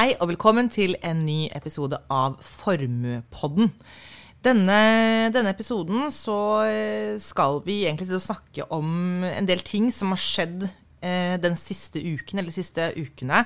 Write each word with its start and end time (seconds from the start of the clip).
Hei 0.00 0.14
og 0.16 0.30
velkommen 0.30 0.70
til 0.72 0.94
en 1.04 1.18
ny 1.26 1.50
episode 1.52 1.98
av 2.08 2.38
Formuepodden. 2.40 3.66
Denne, 4.40 4.76
denne 5.28 5.50
episoden 5.52 6.06
så 6.08 6.36
eh, 6.64 7.18
skal 7.20 7.58
vi 7.66 7.82
egentlig 7.82 8.16
snakke 8.24 8.64
om 8.72 9.26
en 9.28 9.48
del 9.50 9.60
ting 9.60 9.90
som 9.92 10.14
har 10.14 10.22
skjedd 10.22 10.64
eh, 10.64 11.34
den 11.42 11.52
siste 11.60 12.00
uken, 12.00 12.40
eller 12.40 12.48
de 12.48 12.56
siste 12.56 12.86
ukene. 12.96 13.42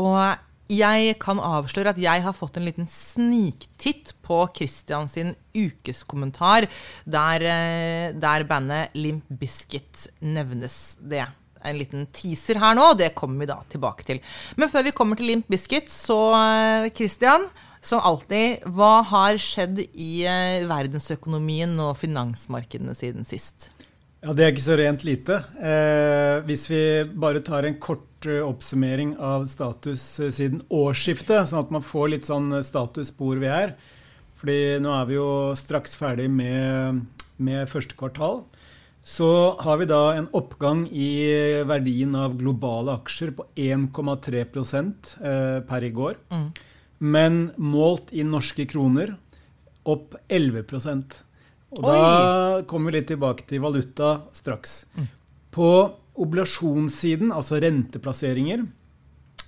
Og 0.00 0.16
jeg 0.72 1.18
kan 1.20 1.42
avsløre 1.44 1.92
at 1.92 2.00
jeg 2.00 2.24
har 2.24 2.36
fått 2.38 2.56
en 2.56 2.64
liten 2.70 2.88
sniktitt 2.88 4.14
på 4.24 4.46
Christian 4.56 5.12
sin 5.12 5.34
ukeskommentar, 5.52 6.70
der, 7.04 7.44
eh, 7.52 8.16
der 8.16 8.48
bandet 8.48 8.96
Limp 8.96 9.28
Biscuit 9.28 10.08
nevnes 10.24 10.96
det 11.04 11.26
en 11.64 11.78
liten 11.78 12.06
teaser 12.14 12.60
her 12.62 12.76
nå, 12.78 12.92
og 12.92 13.00
det 13.00 13.14
kommer 13.18 13.44
vi 13.44 13.50
da 13.50 13.58
tilbake 13.72 14.06
til. 14.08 14.20
Men 14.56 14.70
før 14.72 14.86
vi 14.86 14.94
kommer 14.96 15.18
til 15.18 15.30
Limp 15.32 15.48
Biscuit, 15.50 15.90
så 15.92 16.18
eh, 16.38 16.90
Christian, 16.96 17.48
som 17.84 18.02
alltid, 18.04 18.64
hva 18.74 19.00
har 19.06 19.38
skjedd 19.42 19.82
i 19.86 20.24
eh, 20.28 20.66
verdensøkonomien 20.68 21.76
og 21.82 21.96
finansmarkedene 22.00 22.96
siden 22.98 23.28
sist? 23.28 23.70
Ja, 24.18 24.32
Det 24.34 24.44
er 24.44 24.50
ikke 24.50 24.66
så 24.66 24.78
rent 24.80 25.04
lite. 25.06 25.42
Eh, 25.62 26.40
hvis 26.48 26.66
vi 26.70 26.82
bare 27.14 27.42
tar 27.46 27.68
en 27.68 27.78
kort 27.78 28.26
eh, 28.26 28.42
oppsummering 28.42 29.14
av 29.22 29.46
status 29.50 30.02
siden 30.34 30.64
årsskiftet, 30.74 31.46
sånn 31.46 31.62
at 31.62 31.70
man 31.74 31.86
får 31.86 32.12
litt 32.16 32.26
sånn 32.26 32.50
status 32.66 33.12
på 33.14 33.30
hvor 33.30 33.42
vi 33.42 33.50
er. 33.52 33.76
Fordi 34.38 34.78
nå 34.82 34.90
er 34.94 35.06
vi 35.06 35.18
jo 35.18 35.30
straks 35.58 35.94
ferdig 35.98 36.28
med, 36.30 37.04
med 37.42 37.70
første 37.70 37.94
kvartal 37.98 38.42
så 39.08 39.56
har 39.64 39.78
vi 39.80 39.86
da 39.88 40.02
en 40.18 40.26
oppgang 40.36 40.82
i 40.92 41.08
verdien 41.64 42.12
av 42.18 42.34
globale 42.36 42.92
aksjer 42.98 43.30
på 43.38 43.46
1,3 43.56 44.42
eh, 44.42 45.60
per 45.64 45.86
i 45.86 45.90
går. 45.96 46.18
Mm. 46.28 46.50
Men 46.98 47.38
målt 47.56 48.12
i 48.12 48.26
norske 48.26 48.66
kroner 48.68 49.14
opp 49.88 50.18
11% 50.28 51.16
Og 51.70 51.84
Oi. 51.84 51.94
da 51.94 52.60
kommer 52.68 52.90
vi 52.90 52.98
litt 52.98 53.08
tilbake 53.08 53.46
til 53.48 53.62
valuta 53.64 54.10
straks. 54.32 54.82
Mm. 54.96 55.08
På 55.56 55.70
oblasjonssiden, 56.18 57.32
altså 57.32 57.62
renteplasseringer, 57.64 58.66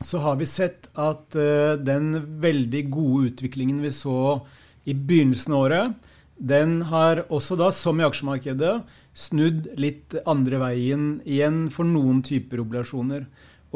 så 0.00 0.20
har 0.24 0.36
vi 0.40 0.48
sett 0.48 0.88
at 0.96 1.36
uh, 1.36 1.76
den 1.80 2.12
veldig 2.40 2.82
gode 2.92 3.32
utviklingen 3.32 3.80
vi 3.84 3.92
så 3.92 4.40
i 4.88 4.94
begynnelsen 4.94 5.56
av 5.56 5.64
året, 5.66 6.12
den 6.40 6.80
har 6.88 7.26
også 7.28 7.56
da, 7.60 7.68
som 7.74 8.00
i 8.00 8.06
aksjemarkedet, 8.06 8.80
snudd 9.12 9.68
litt 9.80 10.16
andre 10.24 10.60
veien 10.62 11.06
igjen 11.28 11.66
for 11.74 11.84
noen 11.84 12.22
typer 12.24 12.62
oblasjoner. 12.64 13.26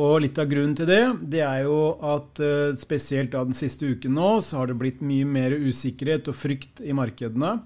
Og 0.01 0.25
litt 0.25 0.39
av 0.43 0.49
grunnen 0.51 0.75
til 0.75 0.89
det, 0.89 1.03
det 1.31 1.45
er 1.47 1.67
jo 1.69 1.79
at 2.03 2.41
uh, 2.43 2.73
spesielt 2.81 3.35
da 3.35 3.45
den 3.47 3.55
siste 3.55 3.87
uken 3.87 4.17
nå, 4.17 4.31
så 4.43 4.63
har 4.63 4.71
det 4.71 4.79
blitt 4.81 5.05
mye 5.05 5.29
mer 5.29 5.55
usikkerhet 5.55 6.33
og 6.33 6.39
frykt 6.41 6.83
i 6.83 6.97
markedene. 6.97 7.61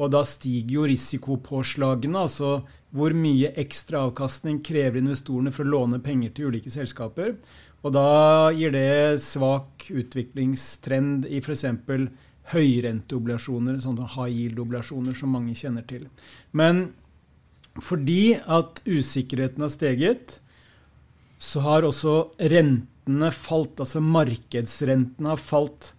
Og 0.00 0.12
da 0.12 0.20
stiger 0.28 0.80
jo 0.80 0.88
risikopåslagene, 0.88 2.20
altså 2.20 2.60
hvor 2.96 3.14
mye 3.16 3.52
ekstra 3.60 4.04
avkastning 4.08 4.60
krever 4.66 5.00
investorene 5.00 5.52
for 5.54 5.66
å 5.66 5.72
låne 5.76 6.00
penger 6.04 6.34
til 6.34 6.50
ulike 6.50 6.72
selskaper. 6.72 7.36
Og 7.80 7.94
da 7.96 8.50
gir 8.52 8.74
det 8.74 9.20
svak 9.24 9.86
utviklingstrend 9.88 11.28
i 11.30 11.40
f.eks. 11.40 11.64
høyrenteoblasjoner, 12.50 13.78
sånne 13.82 14.08
high 14.16 14.32
yield-obligasjoner 14.34 15.16
som 15.16 15.32
mange 15.34 15.54
kjenner 15.58 15.86
til. 15.88 16.08
Men 16.56 16.90
fordi 17.80 18.34
at 18.40 18.82
usikkerheten 18.88 19.62
har 19.64 19.72
steget, 19.72 20.40
så 21.40 21.62
har 21.64 21.86
også 21.86 22.16
rentene 22.52 23.30
falt. 23.32 23.80
Altså 23.80 24.02
markedsrentene 24.04 25.32
har 25.32 25.40
falt. 25.40 25.92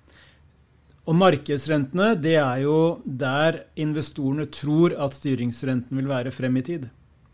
Og 1.09 1.17
markedsrentene, 1.17 2.13
det 2.21 2.37
er 2.37 2.61
jo 2.65 3.01
der 3.05 3.63
investorene 3.81 4.45
tror 4.53 4.93
at 5.01 5.17
styringsrenten 5.17 5.97
vil 5.97 6.11
være 6.11 6.33
frem 6.35 6.59
i 6.61 6.65
tid. 6.67 6.87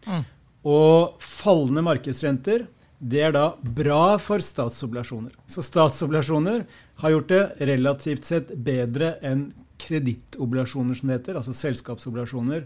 Mm. 0.07 0.23
Og 0.67 1.19
fallende 1.23 1.83
markedsrenter, 1.85 2.65
det 2.97 3.21
er 3.27 3.35
da 3.35 3.47
bra 3.61 4.17
for 4.21 4.41
statsobligasjoner. 4.41 5.35
Så 5.49 5.61
statsoblasjoner 5.65 6.63
har 7.01 7.13
gjort 7.13 7.29
det 7.29 7.67
relativt 7.69 8.25
sett 8.25 8.53
bedre 8.55 9.15
enn 9.25 9.51
kredittobligasjoner, 9.77 10.97
som 10.97 11.09
det 11.09 11.19
heter, 11.19 11.37
altså 11.37 11.53
selskapsobligasjoner, 11.53 12.65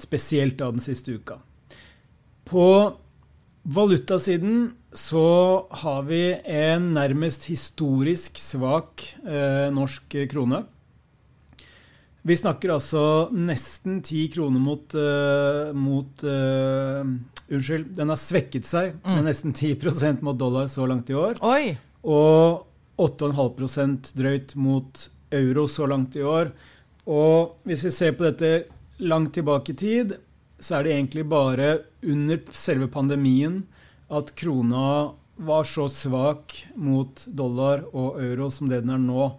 spesielt 0.00 0.58
da 0.58 0.70
den 0.72 0.82
siste 0.82 1.14
uka. 1.14 1.38
På 2.48 2.66
valutasiden 3.62 4.72
så 4.96 5.26
har 5.82 6.02
vi 6.08 6.24
en 6.50 6.90
nærmest 6.96 7.46
historisk 7.52 8.40
svak 8.42 9.04
eh, 9.22 9.68
norsk 9.74 10.16
krone. 10.32 10.64
Vi 12.22 12.36
snakker 12.36 12.74
altså 12.74 13.02
nesten 13.32 14.02
ti 14.04 14.26
kroner 14.32 14.60
mot, 14.60 14.92
uh, 14.92 15.70
mot 15.72 16.24
uh, 16.28 17.00
Unnskyld, 17.50 17.94
den 17.96 18.12
har 18.12 18.20
svekket 18.20 18.68
seg 18.68 18.98
mm. 18.98 19.14
med 19.14 19.24
nesten 19.30 19.54
10% 19.56 20.20
mot 20.26 20.36
dollar 20.38 20.68
så 20.68 20.84
langt 20.86 21.08
i 21.10 21.16
år. 21.16 21.40
Oi. 21.40 21.78
Og 22.04 22.66
8,5% 23.00 24.12
drøyt 24.18 24.54
mot 24.60 25.06
euro 25.34 25.66
så 25.70 25.86
langt 25.90 26.18
i 26.18 26.24
år. 26.26 26.52
Og 27.10 27.56
hvis 27.68 27.86
vi 27.86 27.94
ser 27.94 28.16
på 28.18 28.26
dette 28.28 28.70
langt 29.00 29.32
tilbake 29.36 29.72
i 29.72 29.78
tid, 29.80 30.14
så 30.60 30.78
er 30.78 30.84
det 30.84 30.96
egentlig 30.96 31.24
bare 31.30 31.70
under 32.04 32.42
selve 32.52 32.90
pandemien 32.92 33.62
at 34.12 34.34
krona 34.36 35.12
var 35.40 35.64
så 35.64 35.86
svak 35.88 36.56
mot 36.76 37.22
dollar 37.26 37.86
og 37.96 38.20
euro 38.20 38.50
som 38.52 38.68
det 38.68 38.82
den 38.84 38.92
er 38.98 39.00
nå. 39.00 39.30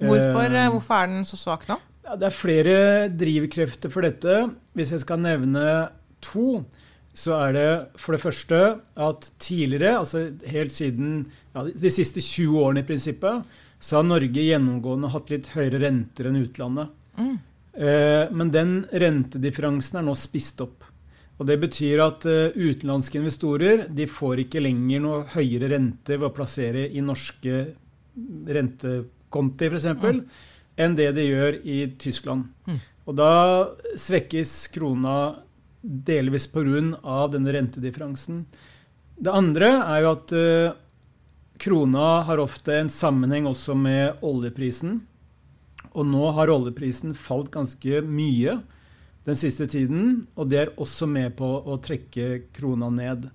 Hvorfor, 0.00 0.46
eh, 0.48 0.70
hvorfor 0.72 0.94
er 0.96 1.10
den 1.12 1.26
så 1.28 1.36
svak 1.36 1.66
nå? 1.68 1.76
Ja, 2.06 2.16
det 2.16 2.30
er 2.30 2.34
flere 2.34 2.76
drivkrefter 3.12 3.92
for 3.92 4.06
dette. 4.06 4.46
Hvis 4.74 4.94
jeg 4.94 5.04
skal 5.04 5.20
nevne 5.22 5.90
to, 6.24 6.64
så 7.12 7.34
er 7.36 7.56
det 7.56 7.68
for 8.00 8.16
det 8.16 8.22
første 8.22 8.60
at 9.08 9.28
tidligere, 9.42 9.98
altså 10.00 10.24
helt 10.48 10.72
siden 10.72 11.26
ja, 11.52 11.64
de 11.66 11.92
siste 11.92 12.22
20 12.24 12.62
årene 12.62 12.82
i 12.82 12.88
prinsippet, 12.88 13.48
så 13.82 13.98
har 13.98 14.06
Norge 14.06 14.44
gjennomgående 14.46 15.10
hatt 15.12 15.32
litt 15.32 15.50
høyere 15.56 15.82
renter 15.82 16.30
enn 16.30 16.40
utlandet. 16.40 16.94
Mm. 17.18 17.34
Eh, 17.72 18.30
men 18.32 18.52
den 18.54 18.72
rentedifferansen 18.88 20.00
er 20.00 20.06
nå 20.06 20.14
spist 20.16 20.60
opp. 20.64 20.86
Og 21.40 21.48
Det 21.48 21.58
betyr 21.58 22.00
at 22.04 22.24
eh, 22.30 22.54
utenlandske 22.54 23.18
investorer 23.18 23.86
de 23.90 24.06
får 24.06 24.44
ikke 24.44 24.62
lenger 24.62 25.02
noe 25.02 25.22
høyere 25.34 25.72
rente 25.74 26.16
ved 26.16 26.28
å 26.28 26.34
plassere 26.36 26.86
i 26.88 27.02
norske 27.04 27.64
rentekonti 28.56 29.68
f.eks. 29.68 29.88
Mm. 29.98 30.22
enn 30.84 30.96
det 30.96 31.10
de 31.16 31.26
gjør 31.26 31.60
i 31.64 31.78
Tyskland. 31.98 32.48
Mm. 32.68 32.80
Og 33.08 33.16
Da 33.18 33.32
svekkes 33.98 34.54
krona 34.72 35.16
delvis 35.82 36.46
pga. 36.46 37.28
denne 37.28 37.52
rentedifferansen. 37.52 38.44
Det 39.18 39.30
andre 39.30 39.70
er 39.82 40.02
jo 40.02 40.12
at 40.12 40.32
uh, 40.34 40.74
krona 41.62 42.22
har 42.26 42.42
ofte 42.42 42.74
en 42.78 42.90
sammenheng 42.90 43.46
også 43.46 43.74
med 43.74 44.22
oljeprisen. 44.22 45.00
Og 45.92 46.06
nå 46.08 46.30
har 46.32 46.50
oljeprisen 46.50 47.14
falt 47.14 47.52
ganske 47.52 48.00
mye 48.02 48.60
den 49.26 49.38
siste 49.38 49.68
tiden, 49.70 50.26
og 50.34 50.48
det 50.50 50.58
er 50.58 50.72
også 50.80 51.06
med 51.06 51.36
på 51.38 51.46
å 51.46 51.78
trekke 51.82 52.48
krona 52.56 52.88
ned. 52.90 53.28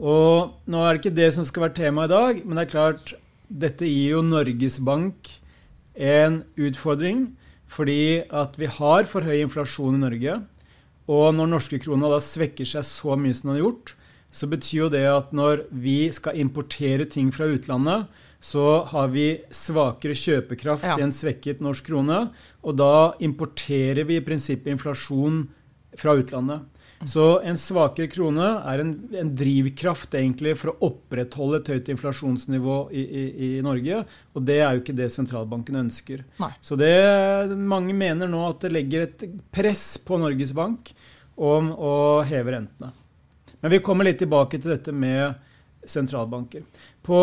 Og 0.00 0.54
nå 0.64 0.80
er 0.80 0.94
det 0.94 1.02
ikke 1.02 1.18
det 1.18 1.28
som 1.36 1.44
skal 1.44 1.66
være 1.66 1.76
tema 1.76 2.06
i 2.06 2.12
dag, 2.12 2.40
men 2.44 2.56
det 2.56 2.64
er 2.64 2.72
klart 2.72 3.12
dette 3.50 3.88
gir 3.88 4.14
jo 4.14 4.22
Norges 4.24 4.78
Bank 4.80 5.28
en 6.00 6.40
utfordring, 6.56 7.26
fordi 7.70 8.22
at 8.24 8.56
vi 8.58 8.70
har 8.70 9.04
for 9.10 9.26
høy 9.26 9.42
inflasjon 9.42 9.98
i 9.98 10.02
Norge. 10.06 10.38
Og 11.10 11.34
når 11.34 11.50
norske 11.50 11.80
krona 11.82 12.10
da 12.12 12.20
svekker 12.22 12.68
seg 12.68 12.86
så 12.86 13.16
mye 13.18 13.34
som 13.34 13.50
den 13.50 13.56
har 13.56 13.64
gjort, 13.64 13.94
så 14.30 14.46
betyr 14.46 14.84
jo 14.84 14.90
det 14.92 15.06
at 15.10 15.32
når 15.34 15.64
vi 15.74 16.04
skal 16.14 16.38
importere 16.38 17.06
ting 17.10 17.32
fra 17.34 17.48
utlandet, 17.50 18.06
så 18.40 18.84
har 18.88 19.10
vi 19.12 19.40
svakere 19.52 20.14
kjøpekraft 20.16 20.86
ja. 20.86 20.96
i 20.96 21.04
en 21.04 21.12
svekket 21.12 21.60
norsk 21.60 21.90
krone. 21.90 22.22
Og 22.64 22.78
da 22.78 23.12
importerer 23.20 24.06
vi 24.08 24.20
i 24.20 24.24
prinsippet 24.24 24.70
inflasjon 24.72 25.42
fra 25.98 26.14
utlandet. 26.18 26.66
Så 27.08 27.40
en 27.40 27.56
svakere 27.56 28.10
krone 28.12 28.44
er 28.68 28.82
en, 28.82 28.90
en 29.16 29.30
drivkraft 29.32 30.12
egentlig 30.18 30.52
for 30.60 30.74
å 30.74 30.90
opprettholde 30.90 31.62
et 31.62 31.70
høyt 31.72 31.88
inflasjonsnivå 31.94 32.76
i, 32.92 33.04
i, 33.04 33.22
i, 33.46 33.50
Norge. 33.64 34.02
Og 34.36 34.44
det 34.44 34.58
er 34.60 34.74
jo 34.74 34.82
ikke 34.82 34.96
det 34.98 35.08
sentralbanken 35.14 35.80
ønsker. 35.80 36.26
Nei. 36.42 36.50
Så 36.60 36.76
det, 36.80 36.92
mange 37.56 37.96
mener 37.96 38.28
nå 38.28 38.42
at 38.50 38.66
det 38.66 38.74
legger 38.74 39.06
et 39.06 39.24
press 39.54 39.94
på 40.04 40.20
Norges 40.20 40.52
Bank 40.56 40.92
om 41.40 41.70
å 41.72 41.94
heve 42.28 42.58
rentene. 42.58 42.92
Men 43.64 43.72
vi 43.72 43.80
kommer 43.84 44.04
litt 44.04 44.20
tilbake 44.20 44.60
til 44.60 44.74
dette 44.74 44.92
med 44.92 45.40
sentralbanker. 45.88 46.66
På 47.00 47.22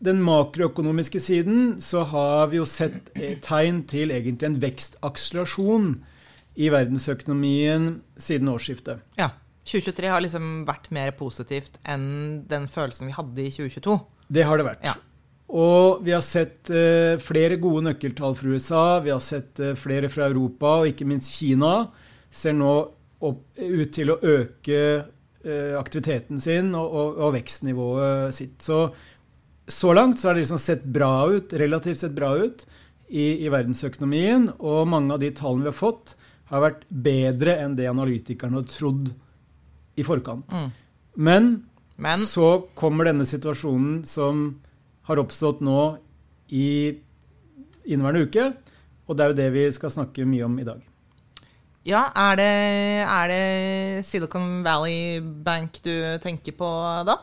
den 0.00 0.22
makroøkonomiske 0.22 1.20
siden 1.20 1.74
så 1.82 2.06
har 2.08 2.46
vi 2.54 2.60
jo 2.60 2.68
sett 2.68 3.10
tegn 3.44 3.82
til 3.90 4.14
egentlig 4.14 4.48
en 4.48 4.62
vekstakselerasjon 4.62 5.90
i 6.60 6.68
verdensøkonomien 6.72 7.94
siden 8.20 8.50
årsskiftet. 8.52 9.04
Ja. 9.20 9.32
2023 9.70 10.08
har 10.10 10.22
liksom 10.24 10.64
vært 10.66 10.88
mer 10.94 11.12
positivt 11.14 11.76
enn 11.88 12.42
den 12.50 12.66
følelsen 12.70 13.10
vi 13.10 13.14
hadde 13.14 13.44
i 13.44 13.52
2022. 13.54 13.96
Det 14.32 14.46
har 14.48 14.58
det 14.58 14.66
vært. 14.66 14.84
Ja. 14.88 14.96
Og 15.50 16.04
vi 16.06 16.14
har 16.14 16.22
sett 16.22 16.70
eh, 16.70 17.18
flere 17.22 17.58
gode 17.60 17.88
nøkkeltall 17.88 18.36
fra 18.38 18.50
USA, 18.54 18.84
vi 19.02 19.10
har 19.10 19.22
sett 19.24 19.60
eh, 19.60 19.76
flere 19.78 20.10
fra 20.10 20.28
Europa, 20.30 20.78
og 20.80 20.90
ikke 20.90 21.08
minst 21.10 21.34
Kina 21.38 21.88
ser 22.30 22.54
nå 22.54 22.74
opp, 23.26 23.42
ut 23.58 23.90
til 23.94 24.12
å 24.14 24.20
øke 24.22 24.78
eh, 24.80 25.74
aktiviteten 25.78 26.38
sin 26.42 26.70
og, 26.78 26.86
og, 26.86 27.18
og, 27.18 27.34
vekstnivået 27.34 28.36
sitt. 28.36 28.60
Så, 28.62 28.84
så 29.66 29.94
langt 29.96 30.22
så 30.22 30.30
har 30.30 30.38
det 30.38 30.46
liksom 30.46 30.62
sett 30.62 30.86
bra 30.86 31.26
ut, 31.30 31.52
relativt 31.58 32.04
sett 32.04 32.14
bra 32.14 32.32
ut 32.38 32.62
i, 33.10 33.42
i 33.42 33.50
verdensøkonomien, 33.50 34.52
og 34.62 34.86
mange 34.88 35.16
av 35.16 35.22
de 35.22 35.34
tallene 35.34 35.66
vi 35.66 35.72
har 35.72 35.80
fått, 35.82 36.14
har 36.50 36.64
vært 36.64 36.86
bedre 36.90 37.56
enn 37.62 37.76
det 37.78 37.88
analytikerne 37.90 38.58
har 38.58 38.68
trodd 38.70 39.12
i 39.98 40.06
forkant. 40.06 40.50
Mm. 40.50 40.70
Men, 41.20 41.50
Men 42.00 42.26
så 42.26 42.66
kommer 42.78 43.10
denne 43.10 43.26
situasjonen 43.28 44.02
som 44.08 44.60
har 45.08 45.22
oppstått 45.22 45.62
nå 45.64 45.80
i 46.50 46.68
inneværende 47.86 48.26
uke. 48.26 48.46
Og 49.10 49.16
det 49.16 49.24
er 49.24 49.32
jo 49.32 49.40
det 49.40 49.50
vi 49.54 49.66
skal 49.74 49.92
snakke 49.94 50.26
mye 50.28 50.46
om 50.46 50.58
i 50.62 50.66
dag. 50.66 50.86
Ja, 51.88 52.10
er 52.12 52.36
det, 52.36 52.52
er 53.08 53.30
det 53.30 54.04
Silicon 54.06 54.60
Valley 54.62 55.18
Bank 55.20 55.80
du 55.82 55.94
tenker 56.22 56.54
på 56.58 56.68
da? 57.08 57.16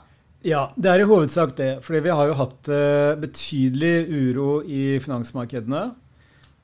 Ja, 0.45 0.67
det 0.75 0.89
er 0.91 1.03
i 1.03 1.07
hovedsak 1.07 1.53
det. 1.57 1.71
Fordi 1.85 2.01
vi 2.05 2.13
har 2.13 2.29
jo 2.29 2.37
hatt 2.39 2.69
uh, 2.71 3.13
betydelig 3.21 4.07
uro 4.09 4.61
i 4.63 4.97
finansmarkedene. 5.03 5.83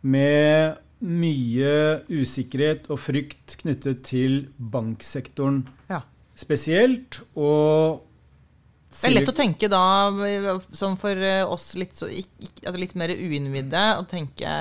Med 0.04 0.81
mye 1.04 1.76
usikkerhet 2.08 2.88
og 2.94 3.02
frykt 3.04 3.58
knyttet 3.60 4.04
til 4.08 4.44
banksektoren 4.58 5.62
ja. 5.90 6.00
spesielt. 6.40 7.20
Og 7.36 8.04
det 8.94 9.10
er 9.10 9.16
lett 9.18 9.32
å 9.32 9.36
tenke 9.36 9.70
da, 9.72 9.82
sånn 10.76 10.96
for 11.02 11.18
eh, 11.18 11.42
oss 11.44 11.74
litt, 11.80 11.98
så, 11.98 12.08
altså 12.08 12.78
litt 12.80 12.94
mer 13.00 13.12
uinnvidde, 13.12 13.82
å 13.98 14.06
tenke 14.08 14.54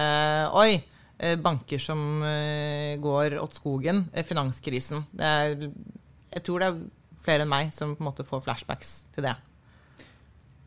Oi, 0.56 0.81
eh, 1.19 1.37
banker 1.41 1.83
som 1.83 2.25
eh, 2.27 2.97
går 3.03 3.37
åt 3.43 3.61
skogen. 3.61 4.06
Finanskrisen. 4.27 5.05
Er, 5.21 5.69
jeg 6.33 6.45
tror 6.49 6.65
det 6.65 6.71
er 6.73 6.83
flere 7.23 7.47
enn 7.47 7.53
meg 7.53 7.75
som 7.77 7.95
på 7.95 8.03
en 8.03 8.11
måte 8.11 8.27
får 8.27 8.43
flashbacks 8.49 8.95
til 9.15 9.29
det. 9.29 9.37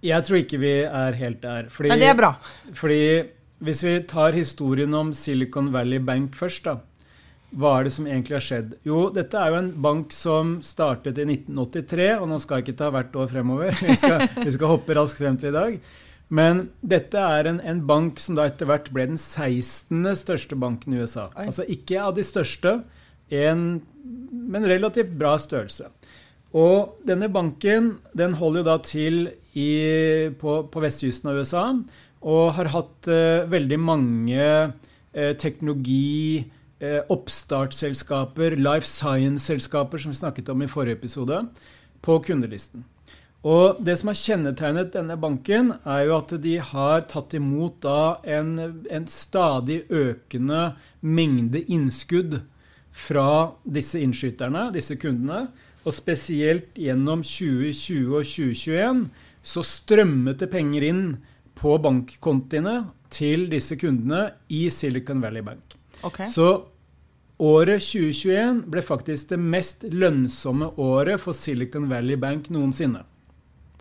Jeg 0.06 0.28
tror 0.28 0.38
ikke 0.44 0.62
vi 0.62 0.76
er 0.86 1.18
helt 1.18 1.42
der. 1.42 1.72
Fordi, 1.74 1.90
Men 1.90 2.02
det 2.02 2.12
er 2.12 2.20
bra. 2.20 2.36
Fordi 2.78 3.02
hvis 3.64 3.84
vi 3.86 3.96
tar 4.10 4.36
historien 4.36 4.94
om 4.98 5.14
Silicon 5.16 5.72
Valley 5.74 6.02
Bank 6.04 6.36
først, 6.36 6.68
da 6.68 6.80
hva 7.56 7.78
er 7.78 7.88
det 7.88 7.94
som 7.96 8.08
egentlig 8.10 8.36
har 8.36 8.44
skjedd? 8.44 8.74
Jo, 8.88 9.06
dette 9.16 9.40
er 9.40 9.54
jo 9.54 9.60
en 9.62 9.70
bank 9.84 10.12
som 10.16 10.58
startet 10.66 11.22
i 11.22 11.28
1983, 11.28 12.10
og 12.18 12.28
nå 12.28 12.40
skal 12.44 12.60
jeg 12.60 12.66
ikke 12.66 12.80
ta 12.82 12.90
hvert 12.92 13.16
år 13.16 13.30
fremover. 13.32 13.78
Vi 13.86 13.96
skal, 14.02 14.26
vi 14.42 14.52
skal 14.52 14.74
hoppe 14.74 14.98
raskt 14.98 15.22
frem 15.22 15.38
til 15.40 15.54
i 15.54 15.56
dag. 15.56 15.78
Men 16.36 16.66
dette 16.82 17.22
er 17.22 17.48
en, 17.48 17.62
en, 17.62 17.84
bank 17.86 18.20
som 18.20 18.36
da 18.36 18.48
etter 18.50 18.68
hvert 18.68 18.90
ble 18.92 19.06
den 19.12 19.20
16. 19.22 20.02
største 20.18 20.58
banken 20.58 20.96
i 20.96 21.04
USA. 21.04 21.30
Oi. 21.36 21.48
Altså 21.48 21.68
ikke 21.70 22.02
av 22.02 22.16
de 22.18 22.26
største, 22.26 22.80
en, 23.30 23.66
men 24.34 24.68
relativt 24.68 25.14
bra 25.20 25.36
størrelse. 25.40 25.92
Og 26.56 26.98
denne 27.08 27.30
banken 27.32 27.98
den 28.18 28.36
holder 28.40 28.64
jo 28.64 28.68
da 28.68 28.76
til 28.84 29.22
i, 29.56 29.70
på, 30.40 30.58
på, 30.72 30.84
vestkysten 30.84 31.32
av 31.32 31.40
USA 31.40 31.66
og 32.26 32.56
har 32.58 32.74
hatt 32.74 33.10
eh, 33.12 33.46
veldig 33.50 33.80
mange 33.80 34.42
eh, 34.42 35.34
teknologi 35.38 36.44
Eh, 36.80 37.02
oppstartsselskaper, 37.08 38.58
life 38.60 38.88
science-selskaper, 38.88 39.98
som 39.98 40.12
vi 40.12 40.18
snakket 40.18 40.50
om 40.50 40.62
i 40.62 40.68
forrige 40.68 40.98
episode, 40.98 41.38
på 42.02 42.20
kundelisten. 42.20 42.84
Og 43.44 43.78
Det 43.86 43.96
som 43.98 44.10
har 44.12 44.20
kjennetegnet 44.20 44.92
denne 44.92 45.16
banken, 45.16 45.72
er 45.86 46.06
jo 46.06 46.18
at 46.18 46.34
de 46.42 46.58
har 46.58 47.06
tatt 47.08 47.34
imot 47.34 47.80
da 47.82 48.18
en, 48.26 48.84
en 48.92 49.08
stadig 49.08 49.86
økende 49.90 50.76
mengde 51.00 51.64
innskudd 51.64 52.42
fra 52.92 53.54
disse 53.64 54.02
innskyterne, 54.02 54.74
disse 54.74 54.98
kundene. 55.00 55.48
Og 55.86 55.94
spesielt 55.94 56.76
gjennom 56.76 57.24
2020 57.24 58.18
og 58.18 58.26
2021 58.26 59.06
så 59.42 59.64
strømmet 59.64 60.44
det 60.44 60.52
penger 60.52 60.84
inn 60.84 61.04
på 61.56 61.78
bankkontiene 61.82 62.78
til 63.14 63.48
disse 63.52 63.78
kundene 63.80 64.28
i 64.54 64.66
Silicon 64.74 65.22
Valley 65.24 65.46
Bank. 65.46 65.76
Okay. 66.04 66.28
Så 66.30 66.66
Året 67.36 67.84
2021 67.84 68.62
ble 68.72 68.82
faktisk 68.86 69.34
det 69.34 69.40
mest 69.44 69.84
lønnsomme 69.92 70.70
året 70.80 71.20
for 71.20 71.36
Silicon 71.36 71.90
Valley 71.92 72.16
Bank 72.16 72.48
noensinne. 72.54 73.02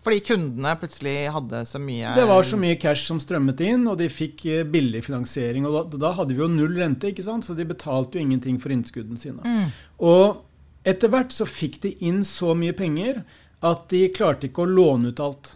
Fordi 0.05 0.19
kundene 0.27 0.73
plutselig 0.77 1.13
hadde 1.33 1.61
så 1.65 1.79
mye 1.81 2.11
Det 2.13 2.25
var 2.29 2.43
så 2.45 2.59
mye 2.61 2.75
cash 2.77 3.07
som 3.07 3.21
strømmet 3.21 3.63
inn, 3.65 3.87
og 3.89 3.97
de 3.97 4.09
fikk 4.11 4.43
eh, 4.51 4.65
billig 4.67 5.05
finansiering. 5.07 5.65
Og 5.65 5.77
da, 5.77 6.01
da 6.03 6.11
hadde 6.19 6.35
vi 6.35 6.43
jo 6.43 6.49
null 6.51 6.75
rente, 6.77 7.09
ikke 7.09 7.25
sant? 7.25 7.47
så 7.47 7.55
de 7.57 7.65
betalte 7.65 8.19
jo 8.19 8.25
ingenting 8.25 8.59
for 8.61 8.75
innskuddene 8.75 9.17
sine. 9.17 9.41
Mm. 9.41 9.71
Og 10.05 10.43
etter 10.85 11.09
hvert 11.09 11.33
så 11.33 11.47
fikk 11.49 11.79
de 11.87 11.95
inn 12.05 12.21
så 12.27 12.53
mye 12.59 12.75
penger 12.77 13.23
at 13.65 13.87
de 13.89 14.03
klarte 14.13 14.51
ikke 14.51 14.67
å 14.67 14.69
låne 14.69 15.15
ut 15.15 15.23
alt. 15.23 15.55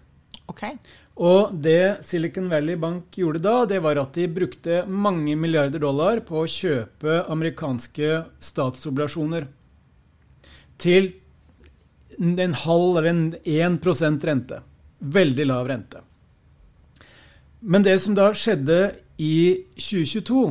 Okay. 0.50 0.80
Og 1.20 1.52
det 1.52 2.06
Silicon 2.08 2.48
Valley 2.48 2.78
Bank 2.80 3.12
gjorde 3.20 3.42
da, 3.44 3.66
det 3.68 3.82
var 3.84 4.00
at 4.00 4.16
de 4.16 4.28
brukte 4.32 4.86
mange 4.88 5.36
milliarder 5.36 5.82
dollar 5.84 6.22
på 6.24 6.40
å 6.40 6.48
kjøpe 6.48 7.26
amerikanske 7.28 8.22
statsobligasjoner 8.40 9.50
til 10.80 11.12
en 12.20 12.56
halv 12.64 13.02
eller 13.02 13.10
en 13.12 13.26
1% 13.44 14.28
rente. 14.32 14.62
Veldig 15.00 15.48
lav 15.48 15.68
rente. 15.68 16.02
Men 17.60 17.84
det 17.84 17.98
som 18.00 18.16
da 18.16 18.30
skjedde 18.32 18.80
i 19.20 19.66
2022, 19.76 20.44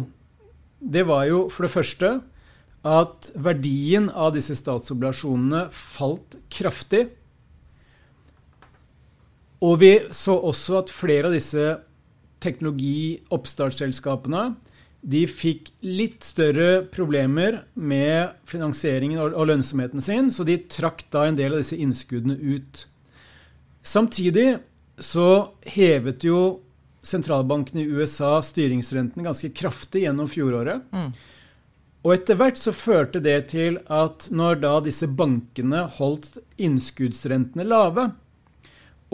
det 0.84 1.04
var 1.08 1.24
jo 1.30 1.46
for 1.52 1.64
det 1.64 1.72
første 1.72 2.10
at 2.88 3.30
verdien 3.34 4.08
av 4.12 4.34
disse 4.36 4.56
statsobligasjonene 4.56 5.68
falt 5.74 6.36
kraftig. 6.52 7.08
Og 9.64 9.80
vi 9.82 10.00
så 10.14 10.34
også 10.38 10.78
at 10.82 10.90
flere 10.94 11.26
av 11.28 11.34
disse 11.34 11.78
teknologi-oppstartsselskapene 12.44 14.54
de 15.08 15.22
fikk 15.30 15.70
litt 15.86 16.24
større 16.26 16.82
problemer 16.90 17.62
med 17.74 18.28
finansieringen 18.50 19.20
og 19.22 19.46
lønnsomheten 19.50 20.00
sin, 20.02 20.30
så 20.34 20.44
de 20.46 20.56
trakk 20.70 21.04
da 21.14 21.26
en 21.28 21.38
del 21.38 21.52
av 21.54 21.58
disse 21.62 21.76
innskuddene 21.78 22.34
ut. 22.34 22.86
Samtidig 23.82 24.58
så 24.98 25.54
hevet 25.70 26.24
jo 26.26 26.60
sentralbanken 27.06 27.80
i 27.80 27.86
USA 27.86 28.42
styringsrenten 28.42 29.24
ganske 29.24 29.50
kraftig 29.54 30.02
gjennom 30.04 30.28
fjoråret. 30.30 30.82
Mm. 30.92 31.12
Og 32.06 32.14
etter 32.14 32.38
hvert 32.38 32.58
så 32.60 32.74
førte 32.74 33.22
det 33.22 33.38
til 33.54 33.78
at 33.90 34.28
når 34.34 34.60
da 34.62 34.74
disse 34.82 35.08
bankene 35.10 35.86
holdt 35.98 36.38
innskuddsrentene 36.58 37.66
lave, 37.66 38.10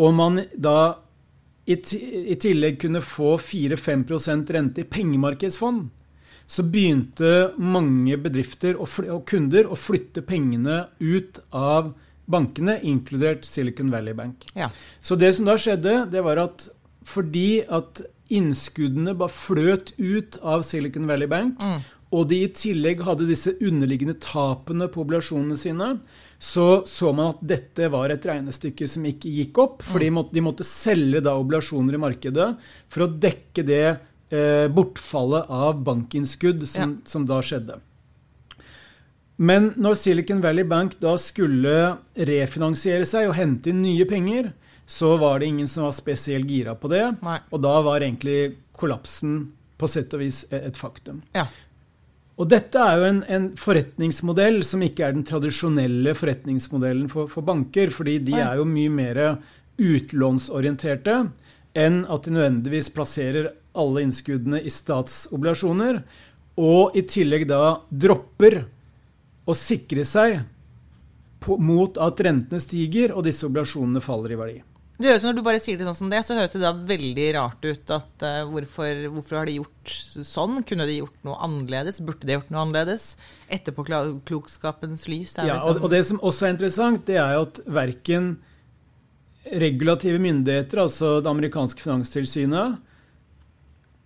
og 0.00 0.14
man 0.16 0.40
da 0.54 0.78
i, 1.64 1.76
i 1.76 2.36
tillegg 2.40 2.80
kunne 2.82 3.02
få 3.04 3.36
4-5% 3.40 4.50
rente 4.56 4.84
i 4.84 4.88
pengemarkedsfond, 4.88 5.86
så 6.46 6.64
begynte 6.68 7.54
mange 7.56 8.18
bedrifter 8.20 8.76
og, 8.76 8.90
og, 9.08 9.22
kunder 9.28 9.70
å 9.70 9.78
flytte 9.78 10.24
pengene 10.26 10.84
ut 11.00 11.40
av 11.56 11.94
bankene, 12.28 12.76
inkludert 12.84 13.46
Silicon 13.48 13.92
Valley 13.92 14.16
Bank. 14.16 14.44
Ja. 14.56 14.70
Så 15.00 15.16
det 15.20 15.34
som 15.36 15.48
da 15.48 15.56
skjedde, 15.60 16.02
det 16.12 16.24
var 16.24 16.40
at 16.42 16.68
fordi 17.04 17.64
at 17.68 18.00
innskuddene 18.32 19.12
bare 19.16 19.32
fløt 19.32 19.92
ut 20.00 20.38
av 20.40 20.64
Silicon 20.64 21.08
Valley 21.08 21.28
Bank, 21.28 21.60
mm. 21.60 21.82
og 22.16 22.28
de 22.30 22.40
i 22.44 22.52
tillegg 22.56 23.04
hadde 23.04 23.28
disse 23.28 23.52
underliggende 23.60 24.16
tapene 24.24 24.88
på 24.92 25.04
obligasjonene 25.04 25.58
sine, 25.60 25.90
så 26.44 26.84
så 26.86 27.12
man 27.16 27.32
at 27.32 27.40
dette 27.40 27.88
var 27.88 28.12
et 28.12 28.26
regnestykke 28.28 28.88
som 28.90 29.04
ikke 29.08 29.30
gikk 29.32 29.60
opp. 29.62 29.78
For 29.86 30.02
de, 30.02 30.10
mm. 30.12 30.18
måtte, 30.18 30.36
de 30.36 30.42
måtte 30.44 30.66
selge 30.68 31.22
da 31.24 31.32
obligasjoner 31.40 31.96
i 31.96 32.02
markedet 32.02 32.50
for 32.92 33.06
å 33.06 33.08
dekke 33.08 33.64
det 33.64 33.86
eh, 33.88 34.66
bortfallet 34.68 35.48
av 35.48 35.80
bankinnskudd 35.86 36.66
som, 36.68 36.98
ja. 36.98 37.08
som 37.08 37.24
da 37.28 37.40
skjedde. 37.40 37.78
Men 39.40 39.72
når 39.80 39.96
Silicon 39.98 40.44
Valley 40.44 40.68
Bank 40.68 40.98
da 41.00 41.16
skulle 41.18 41.96
refinansiere 42.12 43.08
seg 43.08 43.30
og 43.30 43.38
hente 43.38 43.72
inn 43.72 43.80
nye 43.82 44.04
penger, 44.06 44.52
så 44.84 45.16
var 45.16 45.40
det 45.40 45.48
ingen 45.48 45.70
som 45.70 45.88
var 45.88 45.96
spesielt 45.96 46.50
gira 46.50 46.76
på 46.76 46.92
det. 46.92 47.06
Nei. 47.24 47.40
Og 47.50 47.64
da 47.64 47.78
var 47.88 48.04
egentlig 48.04 48.58
kollapsen 48.76 49.46
på 49.80 49.88
sett 49.90 50.12
og 50.14 50.20
vis 50.22 50.44
et 50.52 50.76
faktum. 50.78 51.24
Ja. 51.34 51.48
Og 52.34 52.48
dette 52.50 52.80
er 52.82 52.98
jo 52.98 53.06
en, 53.06 53.20
en, 53.30 53.44
forretningsmodell 53.58 54.58
som 54.66 54.82
ikke 54.82 55.06
er 55.06 55.14
den 55.14 55.26
tradisjonelle 55.26 56.16
forretningsmodellen 56.18 57.06
for, 57.12 57.30
for 57.30 57.46
banker, 57.46 57.92
fordi 57.94 58.18
de 58.26 58.34
er 58.42 58.58
jo 58.58 58.66
mye 58.66 58.90
mer 58.90 59.20
utlånsorienterte 59.78 61.20
enn 61.78 62.02
at 62.10 62.26
de 62.26 62.34
nødvendigvis 62.34 62.90
plasserer 62.94 63.52
alle 63.74 64.04
innskuddene 64.06 64.60
i 64.62 64.70
statsobligasjoner, 64.70 66.02
og 66.62 66.94
i 66.94 67.02
tillegg 67.10 67.48
da 67.50 67.80
dropper 67.90 68.60
å 69.44 69.56
sikre 69.58 70.04
seg 70.06 70.38
på, 71.42 71.58
mot 71.58 71.98
at 72.02 72.22
rentene 72.22 72.62
stiger 72.62 73.14
og 73.14 73.26
disse 73.26 73.46
obligasjonene 73.46 74.02
faller 74.02 74.34
i 74.34 74.38
verdi. 74.38 74.60
Det 74.94 75.08
høres, 75.10 75.24
Når 75.26 75.34
du 75.34 75.42
bare 75.42 75.58
sier 75.58 75.78
det 75.78 75.86
sånn 75.88 75.96
som 75.98 76.10
det, 76.12 76.20
så 76.22 76.36
høres 76.38 76.52
det 76.54 76.60
da 76.62 76.70
veldig 76.70 77.26
rart 77.34 77.66
ut. 77.66 77.90
at 77.90 78.24
uh, 78.24 78.44
hvorfor, 78.46 79.00
hvorfor, 79.10 79.40
har 79.40 79.50
de 79.50 79.56
gjort 79.58 79.94
sånn? 80.22 80.60
Kunne 80.66 80.86
de 80.86 81.00
gjort 81.00 81.16
noe 81.26 81.38
annerledes? 81.42 81.98
Burde 82.04 82.28
de 82.28 82.36
gjort 82.36 82.52
noe 82.54 82.62
annerledes? 82.62 83.14
Etterpåklokskapens 83.50 85.08
lys. 85.10 85.34
ja, 85.40 85.56
liksom... 85.56 85.80
og, 85.80 85.82
og, 85.82 85.90
det 85.90 86.04
som 86.06 86.22
også 86.22 86.46
er 86.46 86.54
interessant, 86.54 87.02
det 87.10 87.18
er 87.18 87.34
jo 87.34 87.46
at 87.48 87.62
verken 87.66 88.36
regulative 89.44 90.20
myndigheter, 90.22 90.84
altså 90.86 91.18
det 91.20 91.28
amerikanske 91.28 91.82
finanstilsynet, 91.82 92.78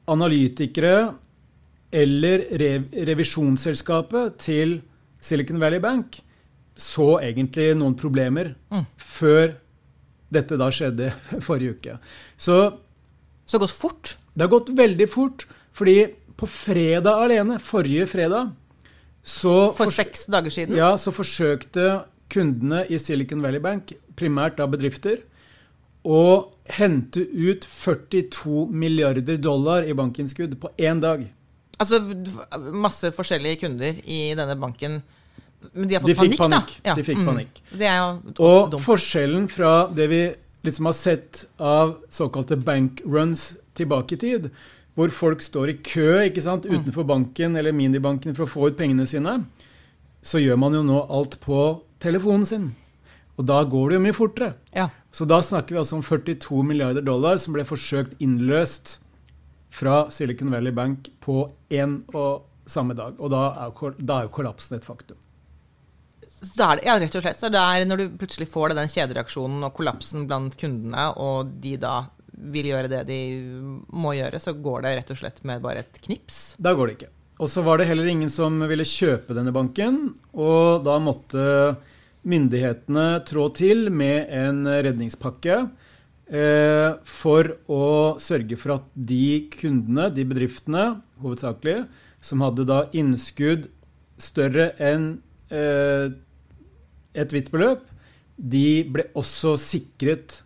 analytikere 0.08 1.12
eller 1.94 2.42
rev 2.60 2.88
revisjonsselskapet 3.08 4.40
til 4.40 4.78
Silicon 5.20 5.60
Valley 5.60 5.80
Bank 5.84 6.18
så 6.78 7.18
egentlig 7.20 7.72
noen 7.76 7.96
problemer 7.98 8.54
mm. 8.70 8.84
før 8.96 9.56
dette 10.32 10.58
da 10.60 10.70
skjedde 10.74 11.10
forrige 11.46 11.76
uke. 11.78 11.98
Så, 12.36 12.58
så 13.44 13.56
det 13.56 13.60
har 13.60 13.66
gått 13.66 13.78
fort? 13.80 14.16
Det 14.34 14.46
har 14.46 14.54
gått 14.54 14.72
veldig 14.78 15.08
fort. 15.10 15.46
Fordi 15.78 15.98
på 16.38 16.46
fredag 16.50 17.24
alene, 17.24 17.58
forrige 17.62 18.06
fredag 18.10 18.52
så 19.28 19.72
For 19.76 19.92
seks 19.92 20.26
dager 20.32 20.52
siden? 20.52 20.76
Ja, 20.78 20.94
så 20.96 21.12
forsøkte 21.12 22.04
kundene 22.32 22.84
i 22.88 22.98
Silicon 23.00 23.42
Valley 23.44 23.60
Bank, 23.60 23.92
primært 24.16 24.56
da 24.60 24.68
bedrifter, 24.70 25.20
å 26.08 26.48
hente 26.78 27.20
ut 27.20 27.66
42 27.68 28.68
milliarder 28.72 29.36
dollar 29.42 29.84
i 29.84 29.96
bankinnskudd 29.96 30.56
på 30.62 30.70
én 30.80 31.02
dag. 31.02 31.26
Altså 31.78 32.00
masse 32.72 33.10
forskjellige 33.14 33.62
kunder 33.66 33.98
i 34.04 34.32
denne 34.38 34.56
banken 34.58 35.00
men 35.72 35.88
de 35.88 35.94
har 35.94 36.02
fått 36.02 36.10
de 36.10 36.16
panikk, 36.18 36.38
panikk, 36.38 36.74
da? 36.82 36.90
Ja. 36.90 36.94
De 36.98 37.04
fikk 37.06 37.22
mm. 37.22 37.28
panikk. 37.28 37.62
Og 38.38 38.70
dumt. 38.72 38.82
forskjellen 38.84 39.48
fra 39.50 39.72
det 39.94 40.08
vi 40.10 40.22
liksom 40.66 40.88
har 40.90 40.96
sett 40.96 41.44
av 41.56 41.96
såkalte 42.12 42.56
bankruns 42.56 43.52
tilbake 43.78 44.14
i 44.14 44.18
tid, 44.18 44.50
hvor 44.98 45.12
folk 45.14 45.42
står 45.42 45.72
i 45.72 45.78
kø 45.86 46.10
ikke 46.26 46.42
sant, 46.42 46.66
mm. 46.66 46.80
utenfor 46.80 47.06
banken 47.06 47.56
eller 47.58 47.74
minibanken 47.74 48.34
for 48.34 48.46
å 48.46 48.50
få 48.50 48.70
ut 48.70 48.78
pengene 48.78 49.06
sine, 49.06 49.40
så 50.22 50.42
gjør 50.42 50.58
man 50.58 50.74
jo 50.74 50.82
nå 50.86 51.04
alt 51.14 51.38
på 51.42 51.60
telefonen 52.02 52.46
sin. 52.46 52.70
Og 53.38 53.46
da 53.46 53.60
går 53.62 53.90
det 53.90 53.98
jo 53.98 54.04
mye 54.08 54.16
fortere. 54.16 54.54
Ja. 54.74 54.88
Så 55.14 55.26
da 55.30 55.38
snakker 55.42 55.76
vi 55.76 55.82
altså 55.82 56.00
om 56.00 56.02
42 56.02 56.64
milliarder 56.66 57.04
dollar 57.06 57.38
som 57.38 57.54
ble 57.54 57.62
forsøkt 57.66 58.18
innløst 58.22 58.96
fra 59.70 60.08
Silicon 60.10 60.50
Valley 60.50 60.74
Bank 60.74 61.06
på 61.22 61.44
én 61.70 62.00
og 62.18 62.48
samme 62.68 62.98
dag. 62.98 63.14
Og 63.22 63.30
da 63.30 63.52
er 63.54 64.26
jo 64.26 64.34
kollapsen 64.34 64.78
et 64.78 64.88
faktum. 64.88 65.18
Så 66.26 66.62
er 66.64 66.78
det, 66.78 66.86
ja, 66.86 66.94
rett 67.00 67.16
og 67.18 67.24
slett. 67.24 67.40
Så 67.40 67.50
det 67.52 67.60
er 67.60 67.86
når 67.88 68.02
du 68.02 68.18
plutselig 68.20 68.48
får 68.52 68.76
den 68.78 68.90
kjedereaksjonen 68.92 69.66
og 69.66 69.74
kollapsen 69.76 70.26
blant 70.30 70.56
kundene, 70.60 71.10
og 71.18 71.50
de 71.62 71.76
da 71.80 71.96
vil 72.38 72.70
gjøre 72.70 72.90
det 72.92 73.04
de 73.08 73.20
må 73.90 74.14
gjøre, 74.14 74.40
så 74.42 74.54
går 74.54 74.84
det 74.84 74.96
rett 75.00 75.12
og 75.14 75.20
slett 75.20 75.40
med 75.48 75.62
bare 75.64 75.82
et 75.82 76.00
knips? 76.04 76.54
Da 76.62 76.74
går 76.76 76.90
det 76.90 76.98
ikke. 76.98 77.12
Og 77.38 77.50
så 77.50 77.62
var 77.66 77.78
det 77.78 77.86
heller 77.90 78.08
ingen 78.10 78.30
som 78.32 78.58
ville 78.66 78.86
kjøpe 78.86 79.34
denne 79.36 79.54
banken, 79.54 80.00
og 80.34 80.82
da 80.86 80.98
måtte 81.02 81.76
myndighetene 82.28 83.22
trå 83.28 83.46
til 83.54 83.88
med 83.94 84.26
en 84.34 84.64
redningspakke 84.66 85.60
eh, 85.62 86.90
for 87.06 87.52
å 87.70 87.84
sørge 88.22 88.58
for 88.58 88.78
at 88.78 88.90
de 88.94 89.48
kundene, 89.54 90.10
de 90.14 90.26
bedriftene 90.28 90.88
hovedsakelig, 91.22 91.84
som 92.20 92.42
hadde 92.42 92.66
da 92.68 92.82
innskudd 92.98 93.68
større 94.18 94.72
enn 94.82 95.20
et 95.52 97.32
visst 97.32 97.48
beløp, 97.52 97.86
de 98.38 98.84
ble 98.92 99.08
også 99.18 99.56
sikret 99.58 100.42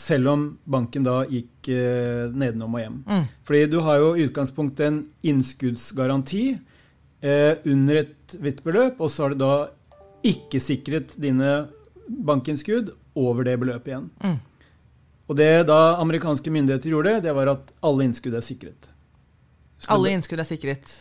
selv 0.00 0.30
om 0.32 0.44
banken 0.64 1.04
da 1.04 1.22
gikk 1.28 1.70
eh, 1.72 2.28
nedenom 2.32 2.76
og 2.76 2.82
hjem. 2.82 2.98
Mm. 3.06 3.24
Fordi 3.46 3.62
du 3.72 3.78
har 3.84 4.00
jo 4.00 4.12
i 4.14 4.26
utgangspunktet 4.28 4.86
en 4.86 5.00
innskuddsgaranti 5.32 6.44
eh, 6.54 7.52
under 7.68 8.02
et 8.04 8.36
hvitt 8.40 8.62
beløp, 8.66 9.00
og 9.00 9.12
så 9.12 9.26
har 9.26 9.34
du 9.34 9.42
da 9.42 9.54
ikke 10.26 10.60
sikret 10.62 11.16
dine 11.20 11.66
bankinnskudd 12.06 12.94
over 13.18 13.46
det 13.46 13.58
beløpet 13.60 13.92
igjen. 13.92 14.08
Mm. 14.24 14.38
Og 15.30 15.38
det 15.38 15.50
da 15.68 15.80
amerikanske 16.02 16.52
myndigheter 16.52 16.92
gjorde, 16.92 17.20
det 17.24 17.34
var 17.36 17.52
at 17.52 17.70
alle 17.86 18.08
innskudd 18.08 18.34
er 18.34 18.44
sikret. 18.44 18.90
Så 19.80 19.92
alle 19.94 20.12
innskudd 20.16 20.42
er 20.42 20.48
sikret? 20.48 20.96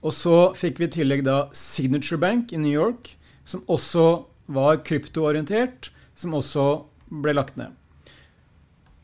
Og 0.00 0.14
så 0.16 0.36
fikk 0.56 0.80
vi 0.80 0.88
i 0.88 0.94
tillegg 1.00 1.24
da 1.26 1.48
Signature 1.56 2.20
Bank 2.20 2.54
i 2.54 2.60
New 2.60 2.72
York, 2.72 3.14
som 3.44 3.64
også 3.68 4.24
var 4.50 4.80
kryptoorientert, 4.86 5.90
som 6.16 6.34
også 6.36 6.66
ble 7.10 7.34
lagt 7.36 7.58
ned. 7.60 7.74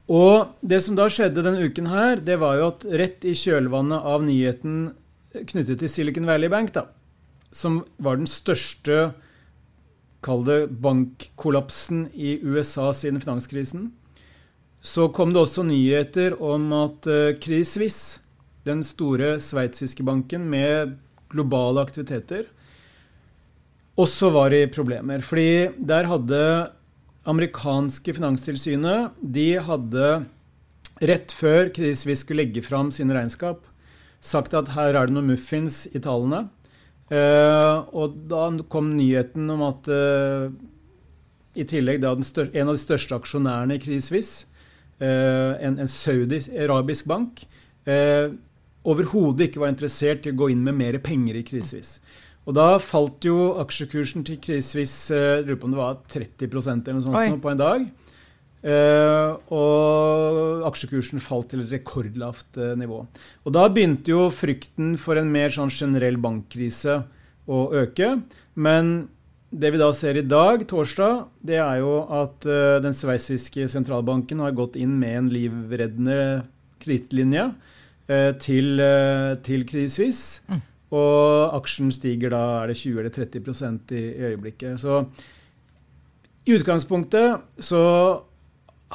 Og 0.07 0.55
det 0.63 0.79
som 0.85 0.97
da 0.97 1.09
skjedde 1.11 1.43
denne 1.43 1.67
uken 1.67 1.91
her, 1.91 2.21
det 2.23 2.39
var 2.41 2.59
jo 2.59 2.71
at 2.71 2.87
rett 3.01 3.27
i 3.27 3.35
kjølvannet 3.37 4.07
av 4.07 4.23
nyheten 4.25 4.93
knyttet 5.51 5.83
til 5.83 5.91
Silicon 5.91 6.29
Valley 6.29 6.51
Bank, 6.53 6.73
da, 6.77 6.87
som 7.51 7.83
var 7.99 8.21
den 8.21 8.31
største 8.31 9.11
Kall 10.27 10.41
det 10.43 10.73
bankkollapsen 10.83 12.09
i 12.11 12.39
USA 12.43 12.89
siden 12.97 13.21
finanskrisen. 13.23 13.91
Så 14.83 15.07
kom 15.15 15.31
det 15.35 15.43
også 15.45 15.63
nyheter 15.63 16.35
om 16.43 16.73
at 16.75 17.07
uh, 17.07 17.37
Credit 17.39 17.69
Suisse 17.69 18.26
den 18.67 18.83
store 18.87 19.37
sveitsiske 19.43 20.05
banken 20.07 20.45
med 20.51 20.97
globale 21.33 21.83
aktiviteter, 21.83 22.47
også 23.97 24.31
var 24.35 24.53
i 24.53 24.67
problemer. 24.69 25.23
Fordi 25.25 25.71
der 25.79 26.09
hadde 26.11 26.41
amerikanske 27.27 28.13
finanstilsynet 28.15 29.17
De 29.19 29.49
hadde 29.59 30.11
rett 31.03 31.33
før 31.35 31.71
Credit 31.75 31.99
Suisse 31.99 32.23
skulle 32.25 32.45
legge 32.45 32.63
fram 32.65 32.93
sine 32.95 33.17
regnskap, 33.17 33.65
sagt 34.21 34.55
at 34.57 34.71
her 34.77 34.95
er 34.95 35.09
det 35.09 35.17
noen 35.17 35.33
muffins 35.35 35.85
i 35.93 36.01
tallene. 36.03 36.47
Uh, 37.07 37.87
og 37.95 38.17
da 38.31 38.49
kom 38.73 38.95
nyheten 38.97 39.51
om 39.53 39.61
at 39.69 39.91
uh, 39.93 40.49
i 41.57 41.67
tillegg 41.69 42.01
da 42.03 42.15
en 42.17 42.67
av 42.67 42.75
de 42.75 42.81
største 42.81 43.15
aksjonærene 43.15 43.77
i 43.77 43.83
Credit 43.83 44.07
Suisse, 44.09 44.49
uh, 44.99 45.55
en, 45.61 45.79
en 45.79 45.91
saudi-arabisk 45.91 47.07
bank, 47.13 47.45
overhodet 48.87 49.49
ikke 49.49 49.63
var 49.63 49.73
interessert 49.73 50.27
i 50.27 50.33
å 50.33 50.39
gå 50.39 50.51
inn 50.53 50.63
med 50.67 50.79
mer 50.79 50.99
penger 51.05 51.39
i 51.41 51.45
Krisevis. 51.47 51.97
Og 52.47 52.55
da 52.55 52.77
falt 52.79 53.27
jo 53.27 53.57
aksjekursen 53.59 54.25
til 54.27 54.39
Krisevis 54.43 54.95
jeg 55.11 55.47
lurer 55.47 55.59
på 55.59 55.69
om 55.69 55.75
det 55.75 55.81
var 55.81 55.97
30% 56.13 56.87
eller 56.87 57.01
noe 57.01 57.07
sånt 57.07 57.43
på 57.43 57.53
en 57.53 57.63
dag. 57.63 57.87
Uh, 58.67 59.37
og 59.55 60.65
aksjekursen 60.67 61.23
falt 61.23 61.53
til 61.53 61.63
et 61.63 61.75
rekordlavt 61.75 62.59
uh, 62.59 62.73
nivå. 62.79 63.03
Og 63.47 63.55
da 63.55 63.67
begynte 63.71 64.11
jo 64.11 64.25
frykten 64.35 64.97
for 64.99 65.19
en 65.21 65.31
mer 65.31 65.55
sånn 65.55 65.71
generell 65.71 66.19
bankkrise 66.23 66.97
å 67.47 67.61
øke. 67.83 68.17
Men 68.59 68.97
det 69.55 69.71
vi 69.75 69.79
da 69.83 69.93
ser 69.95 70.19
i 70.19 70.27
dag, 70.27 70.65
torsdag, 70.67 71.29
det 71.47 71.61
er 71.63 71.79
jo 71.83 72.01
at 72.11 72.47
uh, 72.49 72.79
den 72.83 72.97
sveitsiske 72.97 73.69
sentralbanken 73.71 74.43
har 74.43 74.57
gått 74.57 74.79
inn 74.81 74.97
med 74.99 75.21
en 75.21 75.33
livreddende 75.35 76.21
kredittlinje 76.83 77.51
Eh, 77.51 77.86
til, 78.39 78.79
eh, 78.81 79.35
til 79.43 79.67
Credit 79.67 79.93
Suisse. 79.93 80.43
Mm. 80.49 80.63
Og 80.97 81.57
aksjen 81.57 81.91
stiger 81.91 82.31
da 82.31 82.45
er 82.63 82.71
det 82.71 82.79
20 82.79 83.01
eller 83.03 83.11
30 83.11 83.81
i, 83.91 84.03
i 84.03 84.31
øyeblikket. 84.31 84.79
Så 84.81 85.03
i 86.47 86.55
utgangspunktet 86.55 87.43
så 87.59 87.83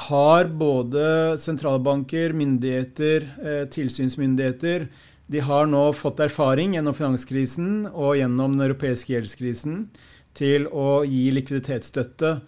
har 0.08 0.48
både 0.48 1.36
sentralbanker, 1.38 2.32
myndigheter, 2.32 3.28
eh, 3.44 3.64
tilsynsmyndigheter 3.68 4.88
De 5.32 5.40
har 5.40 5.66
nå 5.66 5.92
fått 5.94 6.20
erfaring 6.20 6.74
gjennom 6.74 6.94
finanskrisen 6.96 7.86
og 7.92 8.16
gjennom 8.18 8.56
den 8.56 8.66
europeiske 8.66 9.14
gjeldskrisen 9.14 9.86
til 10.36 10.66
å 10.66 11.04
gi 11.08 11.30
likviditetsstøtte 11.32 12.40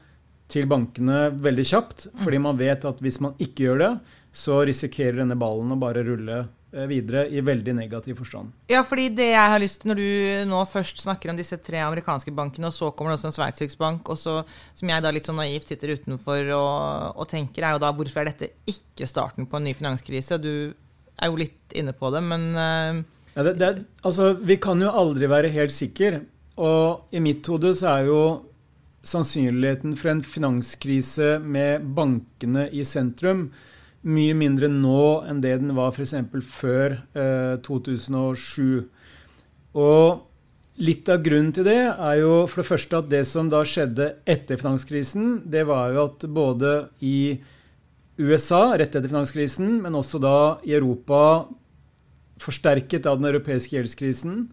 til 0.55 0.69
bankene 0.71 1.29
veldig 1.43 1.65
kjapt. 1.71 2.11
Fordi 2.23 2.43
man 2.43 2.59
vet 2.61 2.85
at 2.89 3.01
hvis 3.03 3.21
man 3.25 3.35
ikke 3.43 3.69
gjør 3.69 3.83
det, 3.83 3.95
så 4.35 4.61
risikerer 4.67 5.23
denne 5.23 5.39
ballen 5.39 5.73
å 5.75 5.79
bare 5.79 6.03
rulle 6.07 6.41
eh, 6.43 6.87
videre 6.91 7.25
i 7.31 7.43
veldig 7.45 7.77
negativ 7.79 8.19
forstand. 8.19 8.51
Ja, 8.71 8.83
fordi 8.87 9.09
det 9.15 9.31
jeg 9.31 9.53
har 9.53 9.63
lyst 9.63 9.83
til, 9.83 9.93
Når 9.93 10.01
du 10.01 10.51
nå 10.51 10.63
først 10.67 11.03
snakker 11.05 11.31
om 11.31 11.39
disse 11.39 11.59
tre 11.63 11.79
amerikanske 11.85 12.35
bankene, 12.35 12.71
og 12.71 12.75
så 12.75 12.91
kommer 12.91 13.13
det 13.13 13.21
også 13.21 13.31
en 13.31 13.37
sveitsisk 13.39 13.79
bank, 13.79 14.11
og 14.11 14.19
så, 14.19 14.41
som 14.75 14.91
jeg 14.91 15.05
da 15.05 15.13
litt 15.15 15.31
sånn 15.31 15.39
naivt 15.39 15.71
sitter 15.71 15.95
utenfor 15.95 16.51
og, 16.57 17.15
og, 17.15 17.27
tenker, 17.31 17.63
er 17.63 17.77
jo 17.77 17.85
da 17.87 17.93
hvorfor 17.95 18.25
er 18.25 18.33
dette 18.33 18.51
ikke 18.71 19.11
starten 19.11 19.47
på 19.47 19.61
en 19.61 19.69
ny 19.69 19.75
finanskrise? 19.79 20.41
Du 20.43 20.75
er 20.75 21.31
jo 21.31 21.39
litt 21.39 21.79
inne 21.79 21.95
på 21.95 22.11
det, 22.11 22.25
men 22.27 22.49
uh... 22.59 23.03
ja, 23.37 23.47
det, 23.47 23.59
det, 23.63 23.75
altså, 24.03 24.35
Vi 24.43 24.59
kan 24.59 24.83
jo 24.83 24.91
aldri 24.91 25.31
være 25.31 25.55
helt 25.55 25.75
sikre. 25.75 26.25
Og 26.55 27.15
i 27.15 27.23
mitt 27.23 27.47
hode 27.51 27.73
så 27.75 27.97
er 27.97 28.11
jo 28.11 28.19
sannsynligheten 29.05 29.95
for 30.01 30.15
en 30.15 30.25
finanskrise 30.25 31.39
med 31.45 31.87
bankene 31.97 32.69
i 32.73 32.85
sentrum 32.89 33.49
mye 34.05 34.37
mindre 34.37 34.69
nå 34.69 35.25
enn 35.29 35.41
det 35.41 35.57
den 35.63 35.73
var 35.77 35.95
f.eks. 35.95 36.15
før 36.53 36.99
eh, 37.17 37.57
2007. 37.65 38.85
Og 39.81 40.85
litt 40.85 41.09
av 41.09 41.23
grunnen 41.25 41.53
til 41.57 41.67
det 41.67 41.81
er 41.89 42.21
jo 42.21 42.45
for 42.51 42.61
det 42.61 42.69
første 42.69 43.01
at 43.01 43.11
det 43.11 43.23
som 43.29 43.49
da 43.53 43.63
skjedde 43.67 44.11
etter 44.29 44.61
finanskrisen, 44.61 45.41
det 45.49 45.65
var 45.69 45.95
jo 45.95 46.07
at 46.11 46.27
både 46.29 46.75
i 47.01 47.41
USA 48.21 48.77
rett 48.77 48.93
etter 48.93 49.11
finanskrisen, 49.11 49.81
men 49.83 49.97
også 49.99 50.21
da 50.23 50.37
i 50.69 50.77
Europa 50.77 51.47
forsterket 52.43 53.07
av 53.09 53.19
den 53.19 53.31
europeiske 53.31 53.75
gjeldskrisen, 53.79 54.45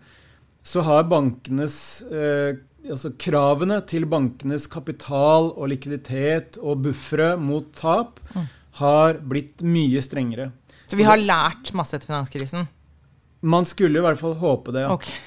så 0.64 0.84
har 0.86 1.08
bankenes 1.10 1.76
eh, 2.12 2.60
altså 2.90 3.14
kravene 3.20 3.80
til 3.90 4.06
bankenes 4.10 4.68
kapital 4.72 5.52
og 5.56 5.72
likviditet 5.74 6.60
og 6.62 6.84
buffere 6.86 7.34
mot 7.42 7.70
tap 7.78 8.22
mm. 8.36 8.48
har 8.82 9.22
blitt 9.26 9.66
mye 9.66 10.02
strengere. 10.04 10.52
Så 10.88 11.00
vi 11.00 11.08
har 11.08 11.22
lært 11.22 11.74
masse 11.78 11.96
etter 11.96 12.12
finanskrisen? 12.12 12.68
Man 13.42 13.66
skulle 13.66 14.02
i 14.02 14.06
hvert 14.06 14.20
fall 14.20 14.36
håpe 14.42 14.74
det. 14.76 14.86
ja. 14.86 14.96
Okay. 14.98 15.20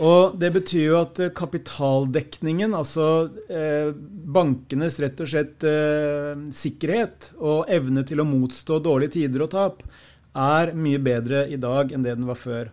Og 0.00 0.38
det 0.40 0.48
betyr 0.54 0.86
jo 0.86 0.94
at 1.02 1.18
eh, 1.20 1.32
kapitaldekningen, 1.36 2.72
altså 2.74 3.28
eh, 3.52 3.92
bankenes 3.92 4.96
rett 5.02 5.20
og 5.20 5.28
slett 5.28 5.66
eh, 5.68 6.32
sikkerhet 6.56 7.32
og 7.36 7.68
evne 7.72 8.04
til 8.08 8.22
å 8.22 8.28
motstå 8.28 8.80
dårlige 8.84 9.18
tider 9.18 9.44
og 9.44 9.52
tap, 9.52 9.84
er 10.32 10.72
mye 10.72 11.00
bedre 11.02 11.44
i 11.52 11.58
dag 11.60 11.92
enn 11.92 12.06
det 12.06 12.16
den 12.16 12.28
var 12.30 12.40
før. 12.40 12.72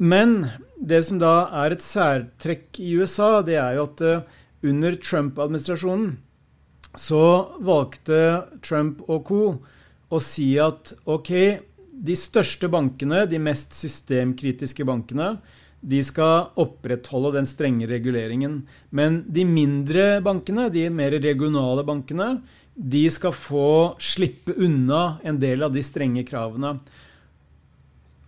Men 0.00 0.46
det 0.80 1.02
som 1.04 1.20
da 1.20 1.50
er 1.62 1.74
et 1.74 1.84
særtrekk 1.84 2.80
i 2.80 2.94
USA, 2.96 3.42
det 3.44 3.58
er 3.60 3.76
jo 3.76 3.84
at 3.84 4.00
uh, 4.00 4.38
under 4.64 4.96
Trump-administrasjonen 4.96 6.14
så 6.98 7.24
valgte 7.62 8.20
Trump 8.64 9.04
og 9.06 9.28
co. 9.28 9.42
å 10.10 10.18
si 10.18 10.56
at 10.58 10.94
ok, 11.04 11.30
de 12.00 12.16
største 12.16 12.70
bankene, 12.72 13.26
de 13.30 13.38
mest 13.38 13.76
systemkritiske 13.76 14.86
bankene, 14.88 15.36
de 15.80 16.00
skal 16.04 16.50
opprettholde 16.60 17.36
den 17.38 17.46
strenge 17.48 17.86
reguleringen. 17.88 18.64
Men 18.90 19.22
de 19.28 19.44
mindre 19.48 20.18
bankene, 20.24 20.68
de 20.72 20.88
mer 20.92 21.14
regionale 21.22 21.84
bankene, 21.86 22.40
de 22.74 23.04
skal 23.12 23.36
få 23.36 23.94
slippe 24.02 24.56
unna 24.56 25.20
en 25.22 25.38
del 25.40 25.62
av 25.64 25.76
de 25.76 25.84
strenge 25.84 26.24
kravene. 26.28 26.78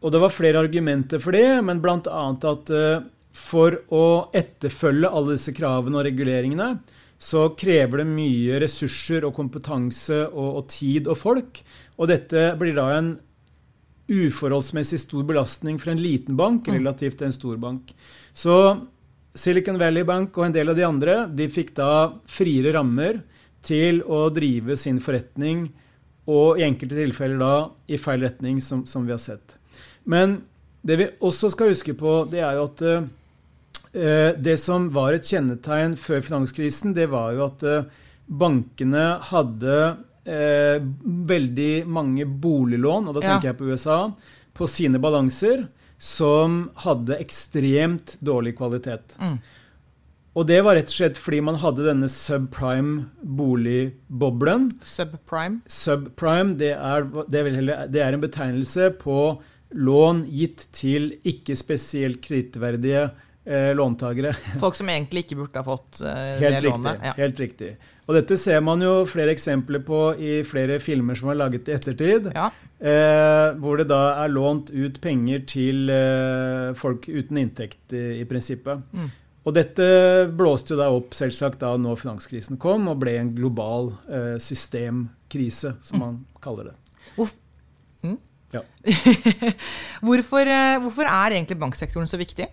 Og 0.03 0.13
det 0.13 0.21
var 0.23 0.35
flere 0.35 0.63
argumenter 0.63 1.23
for 1.23 1.35
det, 1.37 1.63
men 1.65 1.81
bl.a. 1.83 1.99
at 2.03 2.73
uh, 2.75 3.05
for 3.33 3.79
å 3.95 4.07
etterfølge 4.37 5.09
alle 5.09 5.37
disse 5.37 5.55
kravene 5.57 6.01
og 6.01 6.07
reguleringene, 6.09 6.75
så 7.23 7.53
krever 7.55 8.03
det 8.03 8.09
mye 8.11 8.59
ressurser 8.65 9.23
og 9.29 9.37
kompetanse 9.37 10.25
og, 10.27 10.49
og 10.59 10.65
tid 10.73 11.07
og 11.07 11.19
folk. 11.21 11.61
Og 12.03 12.11
dette 12.11 12.51
blir 12.59 12.75
da 12.77 12.89
en 12.97 13.13
uforholdsmessig 14.13 14.99
stor 15.05 15.23
belastning 15.29 15.79
for 15.81 15.93
en 15.93 16.03
liten 16.03 16.37
bank 16.37 16.67
mm. 16.67 16.75
relativt 16.81 17.21
til 17.21 17.31
en 17.31 17.37
stor 17.37 17.61
bank. 17.63 17.95
Så 18.35 18.57
Silicon 19.39 19.79
Valley 19.81 20.05
Bank 20.05 20.37
og 20.37 20.49
en 20.49 20.57
del 20.57 20.73
av 20.73 20.77
de 20.77 20.85
andre 20.85 21.15
de 21.31 21.47
fikk 21.49 21.73
da 21.79 21.93
friere 22.29 22.75
rammer 22.75 23.23
til 23.65 24.03
å 24.03 24.27
drive 24.35 24.77
sin 24.77 24.99
forretning, 25.01 25.69
og 26.27 26.59
i 26.59 26.67
enkelte 26.67 26.99
tilfeller 26.99 27.39
da 27.39 27.55
i 27.91 27.99
feil 27.99 28.27
retning, 28.27 28.59
som, 28.63 28.83
som 28.87 29.07
vi 29.07 29.15
har 29.15 29.23
sett. 29.23 29.57
Men 30.05 30.41
det 30.83 30.99
vi 30.99 31.09
også 31.23 31.53
skal 31.53 31.73
huske 31.73 31.95
på, 31.99 32.23
det 32.31 32.43
er 32.43 32.59
jo 32.59 32.69
at 32.69 32.85
uh, 32.87 33.03
det 34.39 34.57
som 34.61 34.89
var 34.95 35.17
et 35.17 35.29
kjennetegn 35.29 35.97
før 36.01 36.25
finanskrisen, 36.27 36.95
det 36.97 37.09
var 37.13 37.37
jo 37.37 37.47
at 37.47 37.67
uh, 37.67 38.09
bankene 38.27 39.07
hadde 39.31 39.79
uh, 40.27 40.77
veldig 41.33 41.73
mange 41.87 42.27
boliglån, 42.27 43.09
og 43.09 43.19
da 43.19 43.25
tenker 43.25 43.51
ja. 43.51 43.53
jeg 43.53 43.61
på 43.61 43.71
USA, 43.71 44.01
på 44.53 44.69
sine 44.69 45.01
balanser 45.03 45.67
som 46.03 46.65
hadde 46.83 47.21
ekstremt 47.23 48.17
dårlig 48.25 48.57
kvalitet. 48.59 49.15
Mm. 49.23 49.37
Og 50.33 50.47
det 50.49 50.63
var 50.65 50.79
rett 50.79 50.89
og 50.89 50.97
slett 50.97 51.19
fordi 51.21 51.43
man 51.45 51.59
hadde 51.61 51.85
denne. 51.85 52.09
Subprime? 52.11 53.07
Subprime, 55.71 56.57
det 56.59 56.73
er, 56.75 57.07
det, 57.29 57.43
er 57.45 57.87
det 57.93 58.01
er, 58.01 58.17
en 58.17 58.25
betegnelse 58.25 58.89
på 59.03 59.19
lån 59.75 60.25
gitt 60.31 60.67
til 60.75 61.13
ikke 61.29 61.57
spesielt 61.59 62.21
kredittverdige 62.25 63.07
eh, 63.45 63.73
låntakere. 63.77 64.35
Folk 64.63 64.77
som 64.79 64.91
egentlig 64.93 65.27
ikke 65.27 65.41
burde 65.43 65.63
ha 65.63 65.67
fått 65.67 66.03
eh, 66.05 66.37
helt 66.43 66.59
det 66.59 66.61
riktig, 66.61 66.75
lånet. 66.77 67.09
Ja. 67.09 67.15
Helt 67.19 67.43
riktig. 67.43 67.73
Og 68.09 68.17
dette 68.19 68.37
ser 68.41 68.61
man 68.67 68.83
jo 68.83 69.05
flere 69.07 69.33
eksempler 69.33 69.83
på 69.87 70.03
i 70.19 70.43
flere 70.47 70.81
filmer 70.83 71.19
som 71.19 71.31
er 71.31 71.39
laget 71.39 71.71
i 71.71 71.77
ettertid. 71.77 72.33
Ja. 72.35 72.51
Eh, 72.83 73.49
hvor 73.63 73.79
det 73.79 73.87
da 73.93 74.03
er 74.25 74.33
lånt 74.33 74.73
ut 74.75 74.99
penger 75.03 75.45
til 75.47 75.91
eh, 75.93 76.73
folk 76.79 77.07
uten 77.07 77.39
inntekt, 77.45 77.85
i, 77.95 78.23
i 78.23 78.29
prinsippet. 78.29 78.83
Mm. 78.91 79.11
Og 79.43 79.55
dette 79.55 79.87
blåste 80.39 80.75
jo 80.75 80.79
da 80.79 80.89
opp 80.95 81.15
selvsagt 81.19 81.63
da 81.63 81.73
når 81.79 81.99
finanskrisen 82.03 82.59
kom, 82.63 82.87
og 82.91 83.01
ble 83.03 83.17
en 83.19 83.33
global 83.35 83.93
eh, 84.11 84.37
systemkrise, 84.43 85.77
som 85.83 85.99
mm. 85.99 86.03
man 86.03 86.19
kaller 86.43 86.71
det. 86.71 86.77
Hvorfor 87.17 87.39
ja. 88.53 88.63
hvorfor, 90.07 90.49
eh, 90.49 90.81
hvorfor, 90.83 91.09
er 91.09 91.37
egentlig 91.37 91.59
banksektoren 91.61 92.11
så 92.11 92.21
viktig? 92.21 92.49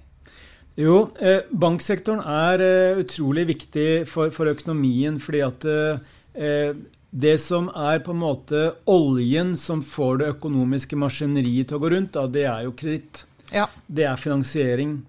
Jo, 0.80 1.10
eh, 1.20 1.42
banksektoren 1.52 2.22
er 2.24 2.64
eh, 2.64 3.02
utrolig 3.02 3.48
viktig 3.50 3.90
for, 4.08 4.32
for, 4.36 4.52
økonomien 4.52 5.20
fordi 5.20 5.44
at 5.44 5.68
eh, 5.68 6.74
det 7.10 7.38
som 7.42 7.72
er 7.74 8.04
på 8.06 8.14
en 8.14 8.22
måte 8.22 8.64
oljen 8.90 9.56
som 9.58 9.82
får 9.84 10.22
det 10.22 10.34
økonomiske 10.36 11.00
maskineriet 11.00 11.72
til 11.72 11.80
å 11.80 11.84
gå 11.84 11.94
rundt, 11.96 12.14
da, 12.16 12.28
det 12.30 12.46
er 12.46 12.68
jo 12.68 12.76
kreditt. 12.78 13.24
Ja. 13.52 13.66
Det 13.88 14.06
er 14.06 14.20
finansiering. 14.22 15.00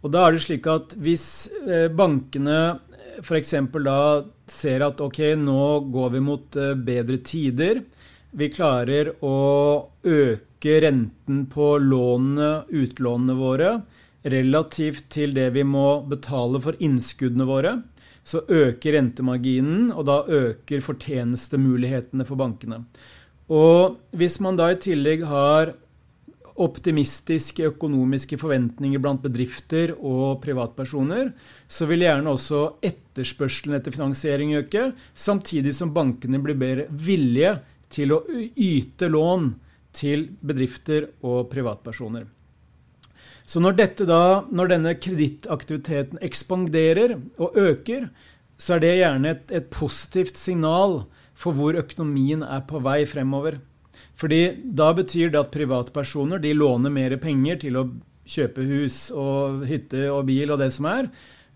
Og 0.00 0.12
da 0.14 0.24
er 0.24 0.36
det 0.36 0.44
slik 0.46 0.66
at 0.72 0.96
hvis 1.00 1.24
eh, 1.66 1.88
bankene 1.92 2.80
f.eks. 3.20 3.54
da 3.84 4.00
ser 4.50 4.84
at 4.86 5.00
ok, 5.04 5.20
nå 5.38 5.64
går 5.92 6.14
vi 6.16 6.22
mot 6.24 6.56
eh, 6.56 6.72
bedre 6.74 7.20
tider, 7.24 7.82
vi 8.30 8.48
klarer 8.52 9.12
å 9.26 9.36
øke 10.06 10.76
renten 10.84 11.44
på 11.50 11.72
lånene, 11.82 12.66
utlånene 12.68 13.36
våre, 13.38 13.72
relativt 14.22 15.08
til 15.14 15.34
det 15.34 15.48
vi 15.56 15.64
må 15.64 16.02
betale 16.08 16.60
for 16.62 16.78
innskuddene 16.78 17.46
våre. 17.48 17.74
Så 18.24 18.44
øker 18.44 18.98
rentemarginen, 18.98 19.90
og 19.96 20.04
da 20.06 20.20
øker 20.28 20.84
fortjenestemulighetene 20.84 22.26
for 22.28 22.38
bankene. 22.38 22.84
Og 23.50 23.96
hvis 24.14 24.38
man 24.44 24.58
da 24.60 24.68
i 24.70 24.78
tillegg 24.78 25.24
har 25.26 25.72
optimistiske 26.60 27.70
økonomiske 27.70 28.36
forventninger 28.38 29.00
blant 29.02 29.22
bedrifter 29.24 29.94
og 29.96 30.42
privatpersoner, 30.44 31.32
så 31.66 31.88
vil 31.88 32.04
gjerne 32.04 32.34
også 32.34 32.62
etterspørselen 32.84 33.78
etter 33.78 33.94
finansiering 33.94 34.52
øke, 34.60 34.90
samtidig 35.14 35.72
som 35.74 35.94
bankene 35.96 36.42
blir 36.44 36.58
bedre 36.60 36.86
villige 36.92 37.56
til 37.90 38.14
å 38.14 38.22
yte 38.54 39.10
lån 39.10 39.52
til 39.96 40.28
bedrifter 40.46 41.10
og 41.26 41.48
privatpersoner. 41.50 42.28
Så 43.50 43.58
når, 43.58 43.80
da, 44.06 44.24
når 44.46 44.70
denne 44.70 44.92
kredittaktiviteten 44.94 46.20
ekspanderer 46.22 47.16
og 47.40 47.56
øker, 47.58 48.06
så 48.60 48.76
er 48.76 48.84
det 48.84 48.92
gjerne 49.00 49.32
et, 49.32 49.50
et, 49.50 49.66
positivt 49.74 50.38
signal 50.38 51.00
for 51.34 51.56
hvor 51.56 51.78
økonomien 51.80 52.44
er 52.44 52.62
på 52.68 52.82
vei 52.84 53.02
fremover. 53.08 53.58
Fordi 54.20 54.42
da 54.76 54.92
betyr 54.94 55.32
det 55.32 55.40
at 55.40 55.54
privatpersoner 55.54 56.42
de 56.42 56.52
låner 56.54 56.92
mer 56.92 57.16
penger 57.18 57.58
til 57.64 57.80
å 57.80 57.88
kjøpe 58.30 58.66
hus 58.68 59.08
og 59.16 59.64
hytte 59.66 60.04
og 60.12 60.26
bil 60.28 60.52
og 60.52 60.60
det 60.60 60.70
som 60.76 60.86
er, 60.90 61.08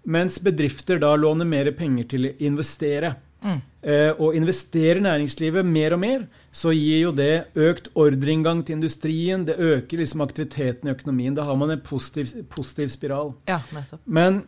mens 0.05 0.41
bedrifter 0.43 0.99
da 1.01 1.13
låner 1.17 1.47
mer 1.49 1.71
penger 1.77 2.09
til 2.11 2.27
å 2.27 2.35
investere. 2.49 3.15
Mm. 3.45 3.61
eh, 3.83 4.11
og 4.17 4.37
investerer 4.37 5.03
næringslivet 5.05 5.67
mer 5.69 5.93
og 5.93 6.01
mer, 6.01 6.23
så 6.53 6.73
gir 6.73 7.03
jo 7.03 7.11
det 7.13 7.47
økt 7.55 7.91
ordreinngang 7.95 8.63
til 8.65 8.79
industrien. 8.79 9.45
Det 9.45 9.59
øker 9.59 10.01
liksom 10.01 10.25
aktiviteten 10.25 10.89
i 10.89 10.95
økonomien. 10.95 11.35
Da 11.37 11.45
har 11.45 11.57
man 11.61 11.71
en 11.71 11.83
positiv, 11.85 12.33
positiv 12.49 12.89
spiral. 12.89 13.35
Ja. 13.49 13.61
Men 14.07 14.45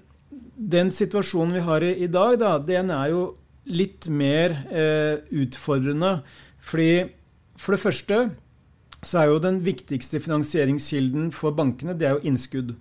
den 0.56 0.90
situasjonen 0.90 1.58
vi 1.58 1.66
har 1.66 1.84
i, 1.84 1.92
i 2.04 2.08
dag, 2.08 2.38
da, 2.40 2.56
den 2.58 2.90
er 2.90 3.12
jo 3.12 3.26
litt 3.66 4.08
mer 4.08 4.56
eh, 4.70 5.20
utfordrende. 5.42 6.22
Fordi 6.58 7.06
for 7.60 7.76
det 7.76 7.82
første 7.82 8.20
så 9.06 9.20
er 9.20 9.30
jo 9.30 9.42
den 9.42 9.60
viktigste 9.64 10.20
finansieringskilden 10.22 11.30
for 11.34 11.54
bankene 11.56 11.94
det 11.98 12.08
er 12.08 12.16
jo 12.16 12.30
innskudd. 12.32 12.74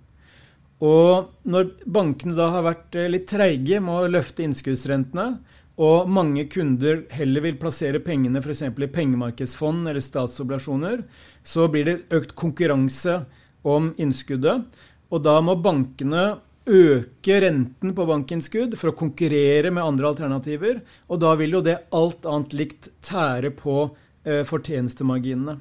Og 0.84 1.30
når 1.48 1.70
bankene 1.88 2.36
da 2.36 2.50
har 2.52 2.66
vært 2.66 2.96
eh, 2.98 3.10
litt 3.12 3.28
treige 3.30 3.80
med 3.80 3.94
å 3.94 4.10
løfte 4.12 4.44
innskuddsrentene, 4.44 5.38
og 5.76 6.08
mange 6.08 6.46
kunder 6.48 7.02
heller 7.12 7.44
vil 7.44 7.58
plassere 7.60 8.00
pengene 8.00 8.40
f.eks. 8.40 8.62
i 8.64 8.88
pengemarkedsfond 8.92 9.84
eller 9.90 10.00
statsobligasjoner, 10.00 11.02
så 11.44 11.68
blir 11.68 11.84
det 11.84 11.96
økt 12.16 12.32
konkurranse 12.38 13.20
om 13.66 13.90
innskuddet. 14.00 14.64
Og 15.12 15.22
da 15.22 15.36
må 15.44 15.58
bankene 15.60 16.38
øke 16.66 17.40
renten 17.44 17.92
på 17.94 18.06
bankinnskudd 18.08 18.74
for 18.80 18.90
å 18.90 18.98
konkurrere 18.98 19.70
med 19.70 19.84
andre 19.84 20.10
alternativer. 20.10 20.80
Og 21.12 21.20
da 21.22 21.34
vil 21.38 21.58
jo 21.58 21.62
det 21.64 21.78
alt 21.94 22.26
annet 22.26 22.56
likt 22.56 22.90
tære 23.04 23.52
på 23.58 23.82
eh, 24.24 24.42
fortjenestemarginene. 24.48 25.58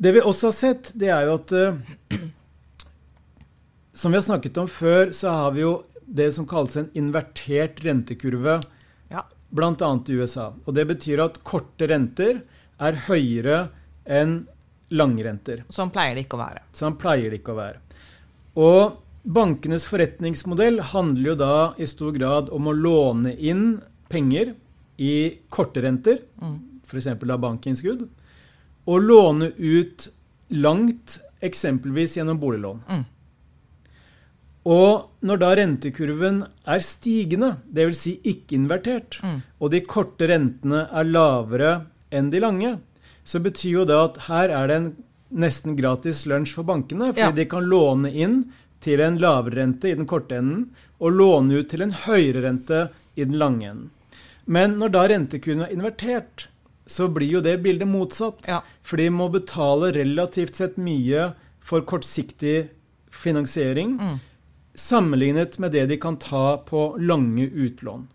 Det 0.00 0.12
vi 0.16 0.22
også 0.24 0.48
har 0.48 0.56
sett, 0.56 0.92
det 0.96 1.10
er 1.12 1.26
jo 1.28 1.38
at 1.40 1.56
eh, 1.56 2.20
Som 4.00 4.14
vi 4.14 4.16
har 4.16 4.24
snakket 4.24 4.56
om 4.56 4.68
før, 4.70 5.10
så 5.12 5.32
har 5.34 5.50
vi 5.52 5.60
jo 5.60 5.72
det 6.10 6.30
som 6.34 6.46
kalles 6.50 6.76
en 6.80 6.88
invertert 6.98 7.80
rentekurve, 7.84 8.56
Ja. 9.10 9.22
bl.a. 9.50 9.90
i 10.08 10.12
USA. 10.18 10.52
Og 10.66 10.74
det 10.74 10.86
betyr 10.88 11.22
at 11.24 11.42
korte 11.44 11.86
renter 11.90 12.42
er 12.80 12.92
høyere 13.06 13.68
enn 14.06 14.46
langrenter. 14.90 15.64
Sånn 15.70 15.90
pleier 15.94 16.14
det 16.16 16.24
ikke 16.26 16.38
å 16.38 16.42
være. 16.44 16.62
Sånn 16.74 16.96
pleier 16.98 17.30
det 17.30 17.40
ikke 17.42 17.54
å 17.54 17.60
være. 17.60 17.78
Og 18.56 18.96
bankenes 19.24 19.84
forretningsmodell 19.86 20.80
handler 20.94 21.30
jo 21.32 21.34
da 21.38 21.74
i 21.78 21.86
stor 21.86 22.10
grad 22.16 22.48
om 22.50 22.66
å 22.70 22.74
låne 22.74 23.36
inn 23.38 23.80
penger 24.10 24.54
i 24.98 25.38
korte 25.50 25.82
renter, 25.84 26.18
Mm. 26.40 26.58
f.eks. 26.86 27.06
av 27.06 27.40
bankinnskudd, 27.40 28.08
og 28.86 29.02
låne 29.02 29.52
ut 29.56 30.08
langt, 30.50 31.20
eksempelvis 31.40 32.16
gjennom 32.18 32.40
boliglån. 32.40 32.82
Mm. 32.88 33.04
Og 34.66 35.08
når 35.24 35.38
da 35.40 35.50
rentekurven 35.56 36.42
er 36.68 36.82
stigende, 36.84 37.54
dvs. 37.72 37.96
Si 37.96 38.20
ikke 38.24 38.58
invertert, 38.58 39.20
Mm. 39.22 39.42
og 39.60 39.70
de 39.70 39.80
korte 39.80 40.28
rentene 40.28 40.88
er 40.92 41.04
lavere 41.04 41.86
enn 42.12 42.30
de 42.30 42.40
lange, 42.40 42.78
så 43.24 43.40
betyr 43.40 43.70
jo 43.72 43.84
det 43.84 43.96
at 43.96 44.16
her 44.28 44.50
er 44.50 44.66
det 44.68 44.76
en 44.76 44.96
nesten 45.32 45.76
gratis 45.76 46.26
lunsj 46.26 46.52
for 46.52 46.64
bankene, 46.64 47.12
fordi 47.14 47.18
Ja. 47.20 47.30
de 47.30 47.44
kan 47.46 47.64
låne 47.64 48.12
inn 48.12 48.52
til 48.80 49.00
en 49.00 49.18
lavere 49.18 49.54
rente 49.62 49.84
i 49.88 49.94
den 49.94 50.06
korte 50.06 50.36
enden, 50.36 50.70
og 51.00 51.12
låne 51.12 51.60
ut 51.60 51.68
til 51.68 51.82
en 51.82 51.92
høyere 51.92 52.42
rente 52.42 52.90
i 53.16 53.24
den 53.24 53.38
lange 53.38 53.64
enden. 53.70 53.90
Men 54.46 54.78
når 54.78 54.90
da 54.90 55.06
rentekurven 55.08 55.62
er 55.62 55.72
invertert, 55.72 56.46
så 56.86 57.08
blir 57.12 57.30
jo 57.30 57.40
det 57.40 57.62
bildet 57.62 57.86
motsatt. 57.88 58.46
Ja. 58.48 58.60
For 58.82 58.96
de 58.96 59.08
må 59.10 59.30
betale 59.30 59.92
relativt 59.94 60.54
sett 60.56 60.76
mye 60.76 61.34
for 61.60 61.80
kortsiktig 61.82 62.68
finansiering, 63.10 63.98
Mm. 63.98 64.20
Sammenlignet 64.74 65.58
med 65.58 65.72
det 65.72 65.86
de 65.90 65.96
kan 66.00 66.16
ta 66.16 66.58
på 66.66 66.94
lange 66.98 67.48
utlån. 67.50 68.06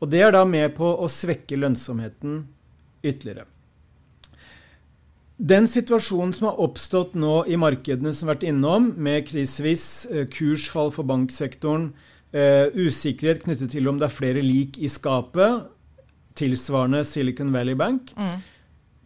Og 0.00 0.10
det 0.10 0.20
er 0.24 0.32
da 0.32 0.44
med 0.48 0.74
på 0.76 0.88
å 0.96 1.08
svekke 1.12 1.58
lønnsomheten 1.60 2.44
ytterligere. 3.04 3.46
Den 5.40 5.64
situasjonen 5.72 6.34
som 6.36 6.50
har 6.50 6.60
oppstått 6.60 7.14
nå 7.16 7.46
i 7.48 7.56
markedene 7.56 8.12
som 8.12 8.28
har 8.28 8.36
vært 8.36 8.48
innom, 8.50 8.90
med 9.00 9.24
krisevis, 9.28 10.06
eh, 10.12 10.26
kursfall 10.28 10.92
for 10.92 11.08
banksektoren, 11.08 11.92
eh, 12.32 12.68
usikkerhet 12.76 13.44
knyttet 13.44 13.70
til 13.70 13.88
om 13.88 13.98
det 13.98 14.04
er 14.10 14.16
flere 14.16 14.42
lik 14.44 14.76
i 14.78 14.88
skapet, 14.88 15.64
tilsvarende 16.36 17.04
Silicon 17.04 17.52
Valley 17.52 17.74
Bank, 17.74 18.12
Mm. 18.16 18.42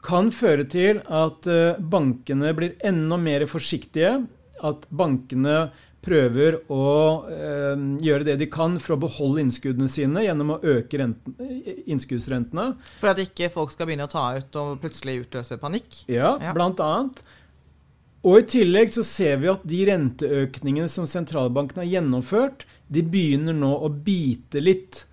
kan 0.03 0.31
føre 0.31 0.69
til 0.69 0.99
at 1.07 1.47
eh, 1.47 1.79
bankene 1.79 2.55
blir 2.55 2.75
enda 2.83 3.17
mer 3.17 3.47
forsiktige. 3.47 4.27
At 4.63 4.87
bankene 4.91 5.71
prøver 6.05 6.59
å 6.73 6.89
eh, 7.33 7.85
gjøre 8.05 8.27
det 8.29 8.37
de 8.43 8.49
kan 8.53 8.77
for 8.83 8.97
å 8.97 9.01
beholde 9.07 9.43
innskuddene 9.45 9.89
sine 9.91 10.25
gjennom 10.27 10.55
å 10.57 10.59
øke 10.61 11.01
renten, 11.01 11.37
eh, 11.41 11.81
innskuddsrentene. 11.91 12.75
For 13.01 13.13
at 13.15 13.23
ikke 13.25 13.51
folk 13.55 13.73
skal 13.75 13.89
begynne 13.89 14.09
å 14.09 14.13
ta 14.13 14.27
ut 14.37 14.61
og 14.61 14.77
plutselig 14.85 15.23
utløse 15.25 15.59
panikk. 15.63 16.05
Ja, 16.13 16.37
Ja. 16.41 16.53
blant 16.57 16.83
annet. 16.85 17.25
Og 18.25 18.39
i 18.41 18.47
tillegg 18.49 18.93
så 18.93 19.05
ser 19.05 19.37
vi 19.43 19.51
at 19.53 19.67
de 19.69 19.83
renteøkningene 19.85 20.89
som 20.89 21.05
sentralbanken 21.05 21.83
har 21.83 21.91
gjennomført, 21.91 22.65
de 22.89 23.03
begynner 23.03 23.53
nå 23.53 23.73
å 23.85 23.91
bite 23.93 24.63
litt 24.65 25.05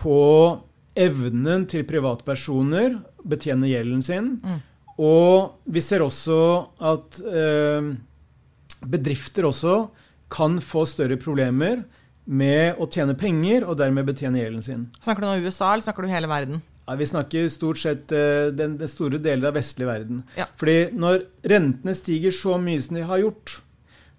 på 0.00 0.60
evnen 0.96 1.66
til 1.68 1.84
privatpersoner 1.84 2.96
betjene 3.26 3.68
gjelden 3.68 4.02
sin. 4.02 4.30
Mm. 4.40 4.62
Og 5.04 5.58
vi 5.66 5.82
ser 5.82 6.04
også 6.04 6.38
at 6.92 7.18
eh, 7.26 7.92
bedrifter 8.86 9.48
også 9.48 9.76
kan 10.34 10.58
få 10.62 10.84
større 10.88 11.18
problemer 11.20 11.84
med 12.24 12.80
å 12.80 12.88
tjene 12.88 13.16
penger 13.18 13.66
og 13.68 13.78
dermed 13.78 14.06
betjene 14.08 14.40
gjelden 14.40 14.64
sin. 14.64 14.86
Snakker 15.04 15.24
du 15.24 15.28
nå 15.28 15.36
USA, 15.44 15.72
eller 15.72 15.84
snakker 15.86 16.06
du 16.06 16.12
hele 16.12 16.30
verden? 16.30 16.62
Ja, 16.84 16.96
vi 17.00 17.06
snakker 17.08 17.46
stort 17.52 17.80
sett 17.80 18.12
eh, 18.12 18.50
den, 18.52 18.76
den 18.80 18.90
store 18.90 19.20
deler 19.22 19.50
av 19.50 19.58
vestlig 19.58 19.86
verden. 19.88 20.24
Ja. 20.36 20.48
Fordi 20.60 20.90
når 20.96 21.22
rentene 21.48 21.94
stiger 21.96 22.34
så 22.34 22.58
mye 22.60 22.82
som 22.84 22.98
de 22.98 23.06
har 23.08 23.22
gjort, 23.22 23.60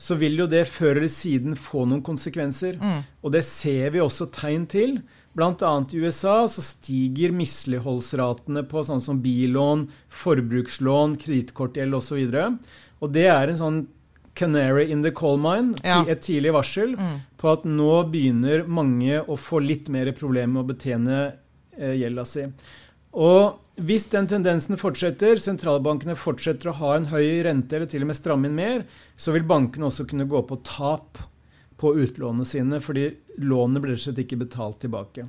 så 0.01 0.17
vil 0.19 0.41
jo 0.41 0.47
det 0.49 0.65
før 0.67 0.97
eller 0.99 1.11
siden 1.11 1.55
få 1.59 1.85
noen 1.87 2.03
konsekvenser. 2.05 2.79
Mm. 2.81 3.05
Og 3.23 3.35
det 3.35 3.45
ser 3.47 3.93
vi 3.93 4.01
også 4.03 4.27
tegn 4.33 4.65
til. 4.71 4.97
Annet 5.35 5.93
i 5.93 6.01
USA 6.03 6.45
så 6.51 6.63
stiger 6.63 7.35
misligholdsratene 7.35 8.63
på 8.71 8.83
sånn 8.87 9.03
som 9.03 9.21
billån, 9.23 9.85
forbrukslån, 10.23 11.17
kredittkortgjeld 11.21 11.97
osv. 11.97 12.21
Og, 12.23 12.35
så 12.35 13.03
og 13.03 13.13
det 13.15 13.27
er 13.31 13.51
en 13.51 13.59
sånn 13.59 13.79
canary 14.35 14.89
in 14.91 15.01
the 15.01 15.11
coal 15.11 15.37
mine, 15.37 15.75
Ja. 15.83 16.03
et 16.07 16.21
tidlig 16.21 16.51
varsel 16.53 16.95
Mm. 16.97 17.21
på 17.37 17.51
at 17.53 17.63
nå 17.65 18.03
begynner 18.11 18.67
mange 18.67 19.21
å 19.25 19.37
få 19.37 19.59
litt 19.65 19.89
mer 19.89 20.11
problemer 20.11 20.53
med 20.53 20.65
å 20.65 20.73
betjene 20.75 21.33
eh, 21.77 21.93
gjelda 21.99 22.25
si. 22.25 22.45
Og 23.13 23.59
hvis 23.77 24.09
den 24.09 24.27
tendensen 24.27 24.77
fortsetter, 24.77 25.35
sentralbankene 25.39 26.15
fortsetter 26.15 26.69
å 26.71 26.75
ha 26.75 26.95
en 26.95 27.05
høy 27.05 27.43
rente 27.43 27.73
eller 27.75 27.85
til 27.87 28.01
og 28.01 28.07
med 28.07 28.15
stramme 28.15 28.45
inn 28.47 28.55
mer, 28.55 28.85
så 29.17 29.33
vil 29.33 29.43
bankene 29.43 29.87
også 29.89 30.07
kunne 30.07 30.27
gå 30.27 30.41
på 30.47 30.61
tap 30.63 31.17
på 31.77 31.93
utlånene 31.95 32.45
sine, 32.47 32.79
fordi 32.79 33.09
lånene 33.39 33.81
blir 33.81 33.91
rett 33.95 34.07
og 34.07 34.13
slett 34.15 34.23
ikke 34.25 34.39
betalt 34.47 34.79
tilbake. 34.79 35.27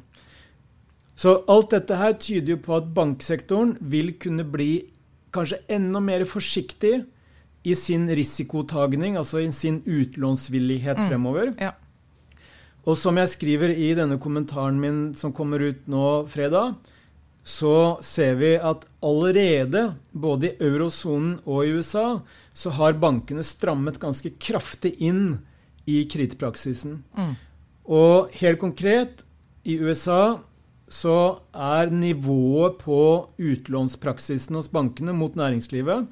Så 1.17 1.43
alt 1.49 1.71
dette 1.71 1.97
her 1.97 2.13
tyder 2.13 2.53
jo 2.55 2.57
på 2.59 2.77
at 2.77 2.91
banksektoren 2.95 3.77
vil 3.81 4.13
kunne 4.21 4.45
bli 4.45 4.85
kanskje 5.33 5.59
enda 5.69 6.01
mer 6.01 6.25
forsiktig 6.29 7.05
i 7.67 7.75
sin 7.75 8.07
risikotagning, 8.07 9.17
altså 9.19 9.41
i 9.43 9.51
sin 9.53 9.81
utlånsvillighet 9.83 10.99
Mm. 10.99 11.09
fremover. 11.09 11.55
Ja. 11.61 11.73
Og 12.87 12.97
som 12.97 13.17
jeg 13.19 13.29
skriver 13.29 13.71
i 13.75 13.95
denne 13.95 14.19
kommentaren 14.23 14.79
min 14.79 15.15
som 15.15 15.33
kommer 15.33 15.59
ut 15.59 15.89
nå 15.89 16.29
fredag, 16.31 16.77
så 17.47 17.99
ser 18.03 18.35
vi 18.39 18.55
at 18.59 18.85
allerede, 19.03 19.97
både 20.13 20.51
i 20.51 20.57
eurosonen 20.61 21.41
og 21.45 21.65
i 21.65 21.75
USA, 21.75 22.21
så 22.55 22.71
har 22.71 22.93
bankene 22.93 23.43
strammet 23.43 23.99
ganske 24.03 24.31
kraftig 24.39 24.95
inn 25.01 25.39
i 25.87 26.05
kredittpraksisen. 26.05 27.03
Mm. 27.17 27.35
Og 27.87 28.31
helt 28.41 28.59
konkret, 28.59 29.23
i 29.65 29.79
USA 29.79 30.39
så 30.89 31.41
er 31.55 31.91
nivået 31.91 32.79
på 32.79 33.01
utlånspraksisen 33.39 34.55
hos 34.55 34.71
bankene 34.71 35.15
mot 35.15 35.35
næringslivet 35.35 36.07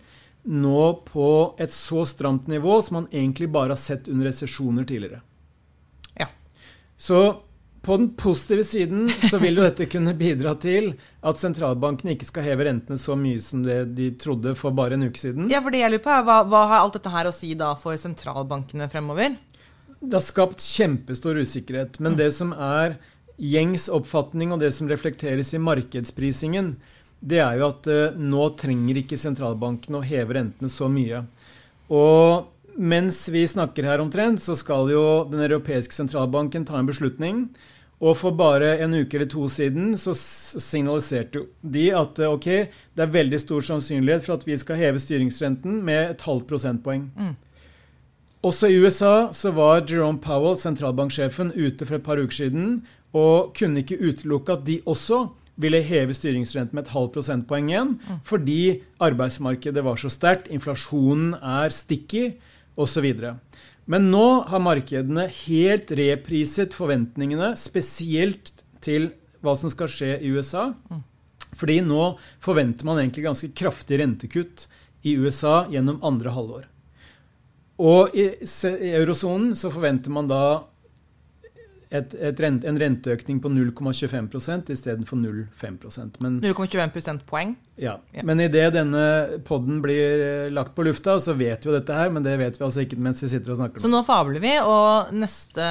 nå 0.45 0.93
på 1.09 1.29
et 1.59 1.73
så 1.73 2.05
stramt 2.07 2.47
nivå 2.47 2.83
som 2.83 3.01
man 3.01 3.09
egentlig 3.11 3.49
bare 3.53 3.73
har 3.73 3.81
sett 3.81 4.09
under 4.09 4.29
resesjoner 4.29 4.85
tidligere. 4.85 5.23
Ja. 6.21 6.29
Så 6.97 7.21
på 7.85 7.97
den 7.97 8.11
positive 8.17 8.65
siden 8.65 9.11
så 9.31 9.39
vil 9.39 9.57
jo 9.57 9.65
dette 9.69 9.87
kunne 9.91 10.15
bidra 10.17 10.55
til 10.61 10.93
at 11.25 11.41
sentralbankene 11.41 12.15
ikke 12.15 12.29
skal 12.29 12.47
heve 12.49 12.69
rentene 12.69 13.01
så 13.01 13.17
mye 13.19 13.41
som 13.45 13.65
det 13.65 13.81
de 13.97 14.11
trodde 14.21 14.55
for 14.59 14.77
bare 14.77 14.99
en 14.99 15.09
uke 15.09 15.21
siden. 15.21 15.49
Ja, 15.53 15.63
for 15.65 15.75
det 15.75 15.83
jeg 15.85 15.95
lurer 15.95 16.05
på 16.05 16.13
er, 16.13 16.25
hva, 16.29 16.39
hva 16.49 16.63
har 16.71 16.85
alt 16.85 16.97
dette 16.99 17.13
her 17.13 17.29
å 17.29 17.35
si 17.35 17.55
da 17.59 17.73
for 17.81 17.97
sentralbankene 18.01 18.89
fremover? 18.93 19.37
Det 20.01 20.17
har 20.19 20.25
skapt 20.25 20.65
kjempestor 20.65 21.41
usikkerhet. 21.41 22.01
Men 22.05 22.17
det 22.21 22.31
som 22.37 22.53
er 22.53 22.99
gjengs 23.41 23.89
oppfatning, 23.93 24.53
og 24.55 24.61
det 24.63 24.71
som 24.77 24.89
reflekteres 24.91 25.55
i 25.57 25.63
markedsprisingen, 25.63 26.75
det 27.25 27.41
er 27.41 27.59
jo 27.59 27.69
at 27.71 27.87
eh, 27.89 28.17
nå 28.21 28.49
trenger 28.61 29.01
ikke 29.01 29.19
sentralbanken 29.21 29.97
å 29.97 30.05
heve 30.05 30.37
rentene 30.37 30.71
så 30.71 30.91
mye. 30.93 31.23
Og 31.93 32.51
mens 32.75 33.23
vi 33.33 33.45
snakker 33.49 33.87
her 33.87 34.03
omtrent, 34.03 34.43
så 34.43 34.57
skal 34.59 34.91
jo 34.91 35.05
Den 35.31 35.45
europeiske 35.47 35.95
sentralbanken 35.95 36.67
ta 36.69 36.77
en 36.79 36.91
beslutning. 36.91 37.47
Og 38.05 38.19
for 38.19 38.35
bare 38.37 38.75
en 38.83 38.93
uke 38.93 39.17
eller 39.17 39.31
to 39.31 39.47
siden 39.49 39.95
så 40.01 40.13
signaliserte 40.19 41.47
de 41.63 41.87
at 41.97 42.19
eh, 42.21 42.35
ok, 42.35 42.51
det 42.93 43.07
er 43.07 43.15
veldig 43.15 43.41
stor 43.41 43.65
sannsynlighet 43.71 44.27
for 44.27 44.37
at 44.37 44.45
vi 44.49 44.59
skal 44.61 44.81
heve 44.81 45.01
styringsrenten 45.01 45.81
med 45.87 46.11
et 46.17 46.27
halvt 46.27 46.49
prosentpoeng. 46.51 47.09
Mm. 47.17 47.33
Også 48.45 48.69
i 48.69 48.77
USA 48.77 49.31
så 49.33 49.55
var 49.57 49.87
Jerome 49.89 50.21
Powell, 50.21 50.59
sentralbanksjefen, 50.61 51.55
ute 51.57 51.87
for 51.89 51.97
et 51.97 52.05
par 52.05 52.21
uker 52.21 52.43
siden 52.43 52.83
og 53.17 53.55
kunne 53.57 53.81
ikke 53.81 54.03
utelukke 54.03 54.59
at 54.59 54.67
de 54.67 54.81
også 54.91 55.23
ville 55.61 55.81
heve 55.87 56.15
styringsrenten 56.17 56.75
med 56.75 56.87
et 56.87 56.95
halvt 56.95 57.15
prosentpoeng 57.15 57.71
igjen, 57.71 57.95
mm. 58.01 58.21
fordi 58.27 58.83
arbeidsmarkedet 59.03 59.85
var 59.87 60.01
så 60.01 60.11
sterkt, 60.11 60.51
inflasjonen 60.51 61.37
er 61.39 61.75
sticky 61.75 62.33
osv. 62.81 63.07
Men 63.91 64.11
nå 64.11 64.27
har 64.49 64.65
markedene 64.65 65.29
helt 65.45 65.93
repriset 65.95 66.75
forventningene, 66.77 67.53
spesielt 67.61 68.53
til 68.85 69.13
hva 69.45 69.55
som 69.59 69.73
skal 69.73 69.91
skje 69.93 70.17
i 70.25 70.33
USA. 70.33 70.71
Fordi 71.55 71.81
nå 71.87 72.15
forventer 72.43 72.89
man 72.89 73.03
egentlig 73.03 73.27
ganske 73.29 73.51
kraftig 73.57 74.01
rentekutt 74.01 74.67
i 75.07 75.15
USA 75.21 75.65
gjennom 75.71 76.01
andre 76.07 76.33
halvår. 76.35 76.65
Og 77.85 78.15
i, 78.17 78.29
eurosonen 78.95 79.55
så 79.59 79.71
forventer 79.75 80.13
man 80.15 80.31
da 80.31 80.43
et, 81.95 82.15
et 82.19 82.41
rent, 82.43 82.65
en 82.67 82.79
renteøkning 82.81 83.39
på 83.43 83.51
0,25% 83.53 84.73
istedenfor 84.75 85.21
0,5% 85.21 86.19
0,25 86.25 86.95
prosentpoeng? 86.95 87.55
Ja. 87.81 87.97
ja. 88.15 88.25
Men 88.27 88.43
idet 88.43 88.73
denne 88.75 89.05
podden 89.47 89.81
blir 89.85 90.25
eh, 90.25 90.53
lagt 90.55 90.75
på 90.75 90.87
lufta, 90.87 91.17
så 91.23 91.37
vet 91.39 91.65
vi 91.65 91.71
jo 91.71 91.77
dette 91.77 91.97
her, 91.97 92.11
men 92.15 92.27
det 92.27 92.35
vet 92.41 92.59
vi 92.59 92.67
altså 92.67 92.85
ikke 92.85 92.99
mens 93.03 93.23
vi 93.23 93.31
sitter 93.33 93.55
og 93.55 93.61
snakker. 93.61 93.83
Så 93.83 93.91
nå 93.91 94.03
fabler 94.07 94.43
vi, 94.43 94.57
og 94.63 95.15
neste, 95.15 95.69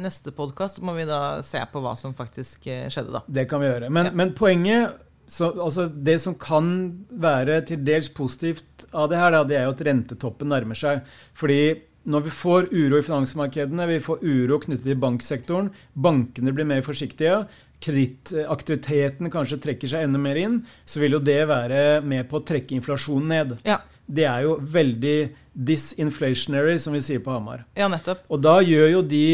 neste 0.00 0.32
podkast 0.36 0.80
må 0.84 0.96
vi 0.96 1.08
da 1.08 1.42
se 1.46 1.60
på 1.72 1.84
hva 1.84 1.96
som 2.00 2.16
faktisk 2.16 2.70
eh, 2.70 2.86
skjedde, 2.92 3.18
da. 3.18 3.24
Det 3.40 3.48
kan 3.50 3.62
vi 3.62 3.70
gjøre. 3.70 3.92
Men, 3.92 4.10
ja. 4.10 4.16
men 4.22 4.34
poenget 4.38 5.04
så, 5.28 5.50
altså 5.60 5.84
det 5.92 6.16
som 6.22 6.36
kan 6.40 6.70
være 7.12 7.60
til 7.68 7.82
dels 7.84 8.08
positivt 8.16 8.86
av 8.96 9.10
det 9.12 9.20
her, 9.20 9.34
da, 9.34 9.44
det 9.44 9.58
er 9.60 9.66
jo 9.68 9.74
at 9.74 9.84
rentetoppen 9.90 10.48
nærmer 10.48 10.78
seg. 10.78 11.04
Fordi 11.36 11.60
når 12.08 12.24
vi 12.28 12.32
får 12.32 12.68
uro 12.72 12.98
i 12.98 13.04
finansmarkedene, 13.04 13.86
vi 13.90 14.00
får 14.04 14.22
uro 14.22 14.58
knyttet 14.62 14.86
til 14.86 15.00
banksektoren, 15.00 15.72
bankene 15.92 16.54
blir 16.56 16.68
mer 16.68 16.84
forsiktige, 16.86 17.42
kredittaktiviteten 17.84 19.30
kanskje 19.30 19.60
trekker 19.62 19.90
seg 19.90 20.06
enda 20.06 20.20
mer 20.22 20.38
inn, 20.40 20.58
så 20.88 21.02
vil 21.02 21.18
jo 21.18 21.22
det 21.22 21.42
være 21.50 22.00
med 22.06 22.26
på 22.30 22.40
å 22.40 22.46
trekke 22.46 22.76
inflasjonen 22.78 23.32
ned. 23.34 23.54
Ja. 23.68 23.78
Det 24.08 24.24
er 24.24 24.46
jo 24.46 24.56
veldig 24.58 25.16
disinflationary, 25.52 26.78
som 26.80 26.96
vi 26.96 27.02
sier 27.04 27.22
på 27.22 27.34
Hamar. 27.34 27.66
Ja, 27.78 27.90
nettopp. 27.92 28.24
Og 28.32 28.42
da 28.42 28.58
gjør 28.64 28.98
jo 28.98 29.06
de 29.06 29.24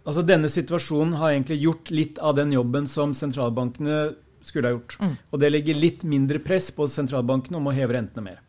Altså 0.00 0.22
denne 0.24 0.48
situasjonen 0.48 1.12
har 1.20 1.34
egentlig 1.34 1.58
gjort 1.60 1.90
litt 1.92 2.16
av 2.24 2.32
den 2.34 2.54
jobben 2.54 2.86
som 2.88 3.12
sentralbankene 3.14 3.98
skulle 4.42 4.70
ha 4.70 4.74
gjort. 4.74 4.96
Mm. 4.96 5.12
Og 5.28 5.42
det 5.42 5.50
legger 5.52 5.76
litt 5.76 6.06
mindre 6.08 6.40
press 6.42 6.70
på 6.74 6.86
sentralbankene 6.90 7.58
om 7.60 7.68
å 7.68 7.74
heve 7.76 7.98
rentene 7.98 8.24
mer. 8.24 8.40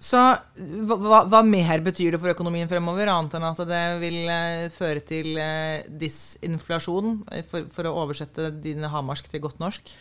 Så 0.00 0.16
hva, 0.16 1.24
hva, 1.28 1.40
mer 1.44 1.82
betyr 1.84 2.14
det 2.14 2.20
for 2.22 2.32
økonomien 2.32 2.68
fremover, 2.70 3.10
annet 3.12 3.34
enn 3.36 3.44
at 3.44 3.58
det 3.68 3.80
vil 4.00 4.22
eh, 4.32 4.68
føre 4.72 5.02
til 5.04 5.34
eh, 5.36 5.82
disinflasjon, 6.00 7.18
eh, 7.28 7.44
for, 7.44 7.66
for, 7.74 7.84
å 7.84 8.06
oversette 8.06 8.48
dine 8.64 8.88
hamarsk 8.88 9.28
til 9.28 9.42
godt 9.44 9.60
norsk? 9.60 9.92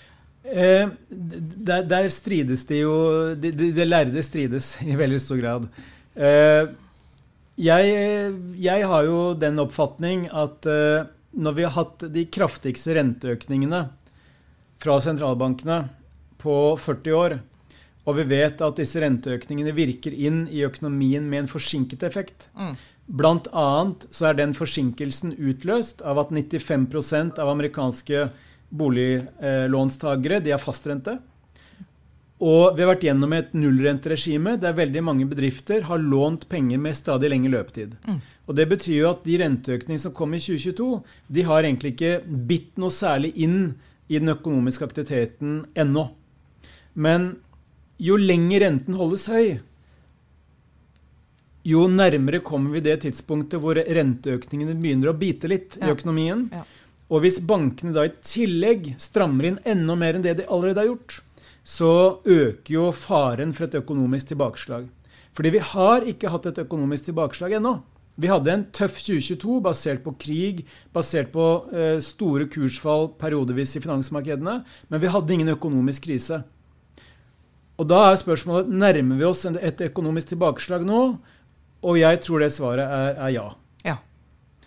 Eh, 0.48 0.88
der, 1.12 1.84
der, 1.84 2.08
strides 2.16 2.64
det 2.70 2.78
jo 2.80 2.94
Det 3.36 3.52
de, 3.60 3.74
de, 3.76 3.84
lærde 3.84 4.24
strides 4.24 4.78
i 4.88 4.96
veldig 4.96 5.20
stor 5.20 5.42
grad. 5.42 5.68
Eh, 6.16 6.72
jeg, 7.60 7.92
jeg, 8.56 8.88
har 8.88 9.04
jo 9.04 9.20
den 9.36 9.60
oppfatning 9.60 10.30
at 10.32 10.64
når 10.64 11.58
vi 11.58 11.66
har 11.68 11.76
hatt 11.76 12.06
de 12.08 12.24
kraftigste 12.32 12.96
renteøkningene 12.96 13.82
fra 14.80 14.96
sentralbankene 15.04 15.82
på 16.40 16.56
40 16.80 17.18
år, 17.20 17.36
og 18.08 18.16
vi 18.18 18.26
vet 18.32 18.62
at 18.64 18.80
disse 18.80 19.02
renteøkningene 19.04 19.74
virker 19.76 20.16
inn 20.16 20.46
i 20.50 20.64
økonomien 20.68 21.26
med 21.30 21.44
en 21.44 21.52
forsinket 21.52 22.06
effekt. 22.08 22.48
Mm. 22.56 22.76
Blant 23.20 23.50
annet 23.58 24.06
så 24.14 24.30
er 24.30 24.38
den 24.38 24.54
forsinkelsen 24.58 25.34
utløst 25.38 26.04
av 26.06 26.22
at 26.22 26.32
95% 26.34 27.42
av 27.42 27.52
amerikanske 27.52 28.30
boliglånstagere 28.70 30.40
de 30.46 30.54
har 30.54 30.62
fastrente. 30.62 31.18
Og 32.40 32.78
vi 32.78 32.86
har 32.86 32.94
vært 32.94 33.04
gjennom 33.04 33.34
et 33.36 33.50
nullrenteregime 33.58 34.54
der 34.62 34.78
veldig 34.78 35.02
mange 35.04 35.26
bedrifter 35.28 35.84
har 35.90 36.00
lånt 36.00 36.46
penger 36.52 36.80
med 36.80 36.96
stadig 36.96 37.34
lengre 37.34 37.58
løpetid. 37.58 37.98
Mm. 38.08 38.22
Og 38.48 38.56
Det 38.56 38.68
betyr 38.70 38.96
jo 38.96 39.10
at 39.10 39.26
de 39.26 39.42
renteøkningene 39.42 40.06
som 40.06 40.16
kom 40.16 40.34
i 40.34 40.40
2022, 40.40 40.88
de 41.28 41.44
har 41.44 41.66
egentlig 41.66 41.94
ikke 41.98 42.14
bitt 42.48 42.80
noe 42.80 42.96
særlig 42.96 43.34
inn 43.36 43.76
i 44.08 44.22
den 44.22 44.32
økonomiske 44.32 44.88
aktiviteten 44.88 45.66
ennå. 45.76 46.08
Men 46.96 47.36
jo 48.00 48.18
lenger 48.20 48.64
renten 48.64 48.98
holdes 48.98 49.28
høy, 49.32 49.60
jo 51.68 51.86
nærmere 51.92 52.40
kommer 52.46 52.78
vi 52.78 52.84
det 52.84 53.02
tidspunktet 53.04 53.60
hvor 53.62 53.78
renteøkningene 53.78 54.78
begynner 54.80 55.12
å 55.12 55.18
bite 55.20 55.50
litt 55.52 55.76
ja. 55.78 55.90
i 55.90 55.94
økonomien. 55.94 56.48
Ja. 56.54 56.64
Og 57.10 57.26
hvis 57.26 57.40
bankene 57.42 57.94
da 57.96 58.06
i 58.06 58.14
tillegg 58.24 58.94
strammer 59.02 59.50
inn 59.50 59.60
enda 59.68 59.98
mer 60.00 60.16
enn 60.16 60.26
det 60.26 60.38
de 60.40 60.48
allerede 60.48 60.84
har 60.84 60.92
gjort, 60.92 61.20
så 61.66 61.92
øker 62.24 62.74
jo 62.74 62.90
faren 62.96 63.52
for 63.54 63.68
et 63.68 63.78
økonomisk 63.82 64.32
tilbakeslag. 64.32 64.88
Fordi 65.38 65.54
vi 65.54 65.64
har 65.74 66.06
ikke 66.08 66.32
hatt 66.32 66.48
et 66.50 66.62
økonomisk 66.64 67.10
tilbakeslag 67.10 67.58
ennå. 67.60 67.80
Vi 68.20 68.28
hadde 68.28 68.52
en 68.52 68.66
tøff 68.76 68.98
2022 69.00 69.60
basert 69.64 70.02
på 70.04 70.14
krig, 70.20 70.64
basert 70.96 71.30
på 71.32 71.46
eh, 71.72 72.00
store 72.04 72.50
kursfall 72.52 73.14
periodevis 73.20 73.78
i 73.78 73.84
finansmarkedene, 73.84 74.56
men 74.92 75.04
vi 75.04 75.12
hadde 75.14 75.36
ingen 75.36 75.54
økonomisk 75.54 76.10
krise. 76.10 76.42
Og 77.80 77.88
da 77.88 78.00
er 78.10 78.20
spørsmålet 78.20 78.72
nærmer 78.76 79.20
vi 79.20 79.28
oss 79.28 79.46
et 79.48 79.82
økonomisk 79.88 80.34
tilbakeslag 80.34 80.84
nå. 80.88 81.04
Og 81.88 82.00
jeg 82.00 82.20
tror 82.26 82.44
det 82.44 82.52
svaret 82.52 82.84
er, 82.84 83.14
er 83.16 83.30
ja. 83.32 83.46
ja. 83.88 83.96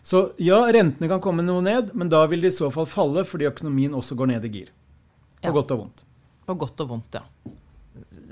Så 0.01 0.31
ja, 0.40 0.62
rentene 0.72 1.11
kan 1.11 1.20
komme 1.25 1.44
noe 1.44 1.61
ned, 1.64 1.92
men 1.92 2.09
da 2.12 2.22
vil 2.31 2.40
det 2.40 2.55
i 2.55 2.57
så 2.57 2.70
fall 2.72 2.88
falle 2.88 3.27
fordi 3.29 3.51
økonomien 3.51 3.92
også 3.98 4.16
går 4.16 4.33
ned 4.33 4.48
i 4.48 4.53
gir. 4.55 4.70
På 5.42 5.51
ja. 5.51 5.57
godt 5.59 5.75
og 5.77 5.83
vondt. 5.83 6.07
På 6.48 6.57
godt 6.64 6.81
og 6.85 6.94
vondt, 6.94 7.20
ja. 7.20 7.53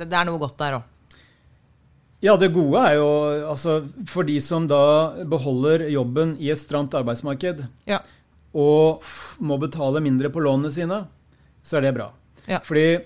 Det 0.01 0.09
er 0.09 0.25
noe 0.25 0.41
godt 0.41 0.57
der 0.63 0.79
òg. 0.79 0.89
Ja, 2.21 2.35
det 2.37 2.51
gode 2.53 2.81
er 2.85 2.99
jo 2.99 3.09
altså 3.49 3.79
for 4.09 4.29
de 4.29 4.35
som 4.45 4.67
da 4.69 4.81
beholder 5.29 5.87
jobben 5.89 6.35
i 6.37 6.51
et 6.53 6.61
stramt 6.61 6.93
arbeidsmarked 6.97 7.63
ja. 7.89 8.03
og 8.53 9.07
må 9.41 9.57
betale 9.61 10.03
mindre 10.05 10.29
på 10.33 10.43
lånene 10.45 10.73
sine, 10.73 10.99
så 11.65 11.79
er 11.79 11.87
det 11.87 11.95
bra. 11.97 12.11
Ja. 12.45 12.61
Fordi 12.65 12.99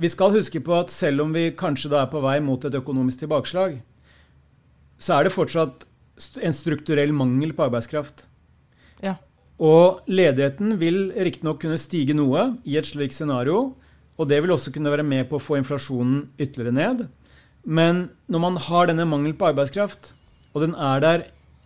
vi 0.00 0.10
skal 0.10 0.34
huske 0.34 0.60
på 0.64 0.74
at 0.76 0.92
selv 0.92 1.22
om 1.24 1.34
vi 1.34 1.50
kanskje 1.56 1.90
da 1.92 2.02
er 2.02 2.10
på 2.12 2.22
vei 2.24 2.38
mot 2.42 2.64
et 2.66 2.74
økonomisk 2.74 3.22
tilbakeslag, 3.22 3.78
så 4.98 5.18
er 5.18 5.26
det 5.26 5.34
fortsatt 5.34 5.86
en 6.42 6.54
strukturell 6.54 7.12
mangel 7.14 7.54
på 7.54 7.66
arbeidskraft. 7.66 8.26
Ja. 9.02 9.16
Og 9.62 10.02
ledigheten 10.10 10.76
vil 10.80 11.08
riktignok 11.14 11.60
kunne 11.62 11.78
stige 11.78 12.16
noe 12.16 12.52
i 12.66 12.78
et 12.78 12.88
slikt 12.88 13.14
scenario, 13.14 13.74
og 14.14 14.30
det 14.30 14.40
vil 14.42 14.54
også 14.54 14.72
kunne 14.74 14.92
være 14.92 15.06
med 15.06 15.28
på 15.30 15.38
å 15.38 15.42
få 15.42 15.58
inflasjonen 15.58 16.28
ytterligere 16.38 16.74
ned. 16.74 17.06
Men 17.64 18.08
når 18.30 18.42
man 18.42 18.58
har 18.66 18.90
denne 18.90 19.06
mangelen 19.08 19.38
på 19.38 19.50
arbeidskraft, 19.50 20.12
og 20.54 20.66
den 20.66 20.76
er 20.78 21.02
der 21.02 21.24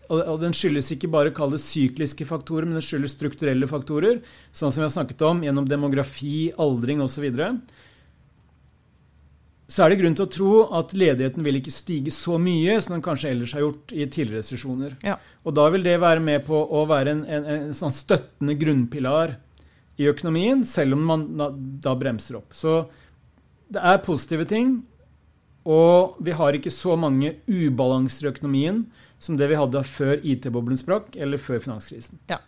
og 0.08 0.38
den 0.40 0.54
skyldes 0.56 0.86
ikke 0.94 1.10
bare 1.12 1.32
kall 1.36 1.50
det 1.52 1.60
sykliske 1.60 2.24
faktorer, 2.24 2.64
men 2.64 2.78
den 2.78 2.84
skyldes 2.84 3.12
strukturelle 3.12 3.68
faktorer, 3.68 4.22
sånn 4.56 4.72
som 4.72 4.80
vi 4.80 4.86
har 4.86 4.94
snakket 4.94 5.24
om 5.28 5.42
gjennom 5.44 5.66
demografi, 5.68 6.48
aldring 6.56 7.02
osv., 7.04 7.26
så, 7.28 7.50
så 9.68 9.84
er 9.84 9.92
det 9.92 9.98
grunn 10.00 10.14
til 10.16 10.24
å 10.24 10.32
tro 10.32 10.52
at 10.78 10.94
ledigheten 10.96 11.44
vil 11.44 11.58
ikke 11.58 11.72
stige 11.74 12.12
så 12.14 12.38
mye 12.40 12.78
som 12.80 12.94
den 12.94 13.04
kanskje 13.04 13.34
ellers 13.34 13.52
har 13.52 13.66
gjort 13.66 13.92
i 13.92 14.06
tidligere 14.08 14.46
sesjoner. 14.46 14.94
Ja. 15.04 15.18
Og 15.44 15.52
da 15.58 15.66
vil 15.74 15.84
det 15.84 15.98
være 16.00 16.22
med 16.24 16.46
på 16.46 16.56
å 16.56 16.86
være 16.88 17.12
en, 17.12 17.20
en, 17.28 17.48
en 17.52 17.74
sånn 17.76 17.92
støttende 17.92 18.56
grunnpilar 18.56 19.36
i 20.00 20.08
økonomien, 20.08 20.62
selv 20.64 20.96
om 20.96 21.04
man 21.10 21.26
da, 21.36 21.50
da 21.84 21.92
bremser 22.00 22.38
opp. 22.40 22.56
Så 22.56 22.80
det 23.68 23.82
er 23.84 24.00
positive 24.06 24.48
ting. 24.48 24.78
Og 25.68 26.16
vi 26.24 26.32
har 26.32 26.56
ikke 26.56 26.72
så 26.72 26.96
mange 26.96 27.34
ubalanser 27.44 28.24
i 28.24 28.30
økonomien 28.32 28.86
som 29.20 29.36
det 29.36 29.50
vi 29.50 29.58
hadde 29.58 29.84
før 29.84 30.22
IT-boblen 30.22 30.80
sprakk, 30.80 31.12
eller 31.20 31.40
før 31.42 31.60
finanskrisen. 31.60 32.22
Ja. 32.30 32.40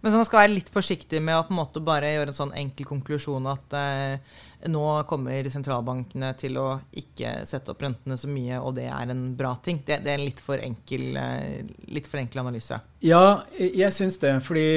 Men 0.00 0.12
så 0.12 0.20
man 0.20 0.26
skal 0.28 0.44
være 0.44 0.54
litt 0.54 0.68
forsiktig 0.70 1.20
med 1.24 1.34
å 1.34 1.44
på 1.46 1.54
en 1.54 1.58
måte 1.58 1.82
bare 1.82 2.12
gjøre 2.12 2.30
en 2.30 2.36
sånn 2.36 2.54
enkel 2.60 2.86
konklusjon 2.86 3.48
at 3.50 3.74
eh, 3.74 4.36
nå 4.70 4.84
kommer 5.10 5.48
sentralbankene 5.50 6.30
til 6.38 6.58
å 6.60 6.68
ikke 7.02 7.32
sette 7.48 7.72
opp 7.72 7.82
rentene 7.82 8.18
så 8.18 8.30
mye, 8.30 8.60
og 8.62 8.76
det 8.78 8.86
er 8.90 9.12
en 9.14 9.24
bra 9.38 9.56
ting. 9.64 9.80
Det, 9.86 10.00
det 10.04 10.14
er 10.14 10.20
en 10.20 10.26
litt 10.28 10.42
for, 10.42 10.62
enkel, 10.62 11.08
eh, 11.18 11.62
litt 11.90 12.06
for 12.10 12.22
enkel 12.22 12.44
analyse. 12.44 12.78
Ja, 13.04 13.42
jeg 13.58 13.90
syns 13.94 14.20
det. 14.22 14.36
Fordi 14.46 14.68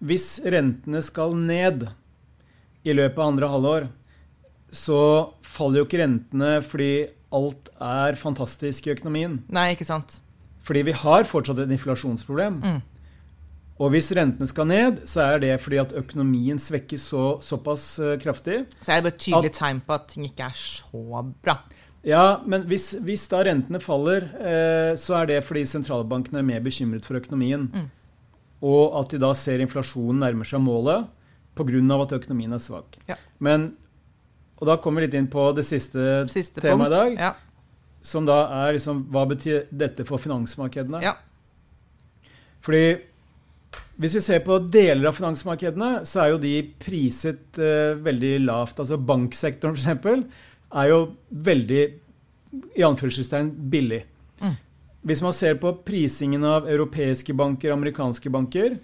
hvis 0.00 0.28
rentene 0.46 1.02
skal 1.04 1.34
ned 1.36 1.88
i 2.86 2.94
løpet 2.94 3.18
av 3.18 3.32
andre 3.32 3.50
halvår, 3.52 3.88
så 4.70 5.00
faller 5.42 5.82
jo 5.82 5.88
ikke 5.88 6.04
rentene 6.04 6.60
fordi 6.62 6.92
alt 7.34 7.70
er 7.82 8.18
fantastisk 8.18 8.86
i 8.86 8.94
økonomien. 8.94 9.40
Nei, 9.52 9.72
ikke 9.74 9.86
sant. 9.88 10.20
Fordi 10.66 10.84
vi 10.86 10.94
har 10.94 11.26
fortsatt 11.28 11.62
et 11.62 11.74
inflasjonsproblem. 11.74 12.60
Mm. 12.62 12.80
Og 13.80 13.94
hvis 13.94 14.10
rentene 14.16 14.48
skal 14.48 14.68
ned, 14.68 14.98
så 15.08 15.22
er 15.24 15.40
det 15.40 15.54
fordi 15.64 15.78
at 15.80 15.92
økonomien 15.96 16.58
svekkes 16.60 17.06
så, 17.12 17.24
såpass 17.44 17.84
uh, 18.02 18.16
kraftig. 18.20 18.66
Så 18.84 18.92
er 18.92 19.00
det 19.00 19.06
bare 19.06 19.14
et 19.14 19.22
tydelig 19.24 19.52
tegn 19.56 19.80
på 19.86 19.96
at 19.96 20.10
ting 20.12 20.26
ikke 20.28 20.50
er 20.50 20.58
så 20.58 21.22
bra. 21.40 21.56
Ja, 22.06 22.40
men 22.48 22.64
hvis, 22.68 22.92
hvis 23.04 23.26
da 23.28 23.42
rentene 23.44 23.80
faller, 23.82 24.24
eh, 24.40 24.92
så 24.96 25.18
er 25.18 25.26
det 25.28 25.42
fordi 25.44 25.66
sentralbankene 25.68 26.40
er 26.40 26.46
mer 26.48 26.62
bekymret 26.64 27.04
for 27.04 27.18
økonomien. 27.18 27.66
Mm. 27.68 27.90
Og 28.64 28.96
at 29.02 29.12
de 29.12 29.20
da 29.20 29.34
ser 29.36 29.60
inflasjonen 29.60 30.22
nærmer 30.24 30.48
seg 30.48 30.62
målet 30.64 31.08
pga. 31.56 32.00
at 32.02 32.12
økonomien 32.16 32.52
er 32.52 32.58
svak. 32.58 32.96
Ja. 33.08 33.18
Men, 33.38 33.76
og 34.56 34.66
da 34.66 34.78
kommer 34.80 35.00
vi 35.00 35.08
litt 35.08 35.18
inn 35.18 35.28
på 35.28 35.52
det 35.52 35.66
siste, 35.68 36.24
siste 36.32 36.60
temaet 36.60 36.88
i 36.88 36.96
dag. 36.96 37.18
Ja. 37.18 37.32
Som 38.02 38.24
da 38.24 38.46
er 38.64 38.72
liksom 38.72 39.04
Hva 39.12 39.26
betyr 39.28 39.66
dette 39.68 40.06
for 40.08 40.16
finansmarkedene? 40.16 41.02
Ja. 41.04 41.18
Fordi 42.64 43.09
hvis 44.00 44.14
vi 44.16 44.22
ser 44.24 44.40
på 44.44 44.56
deler 44.72 45.10
av 45.10 45.16
finansmarkedene, 45.18 46.06
så 46.08 46.22
er 46.22 46.30
jo 46.32 46.38
de 46.40 46.54
priset 46.80 47.58
uh, 47.60 47.98
veldig 48.00 48.38
lavt. 48.46 48.80
Altså 48.80 48.96
banksektoren, 48.96 49.76
f.eks 49.76 50.48
er 50.70 50.90
jo 50.92 51.00
veldig 51.30 51.82
i 52.78 52.84
anførselstegn 52.86 53.50
billig. 53.70 54.04
Mm. 54.40 54.56
Hvis 55.06 55.22
man 55.24 55.34
ser 55.36 55.58
på 55.60 55.72
prisingen 55.86 56.44
av 56.46 56.68
europeiske 56.70 57.34
banker, 57.36 57.74
amerikanske 57.74 58.32
banker, 58.32 58.76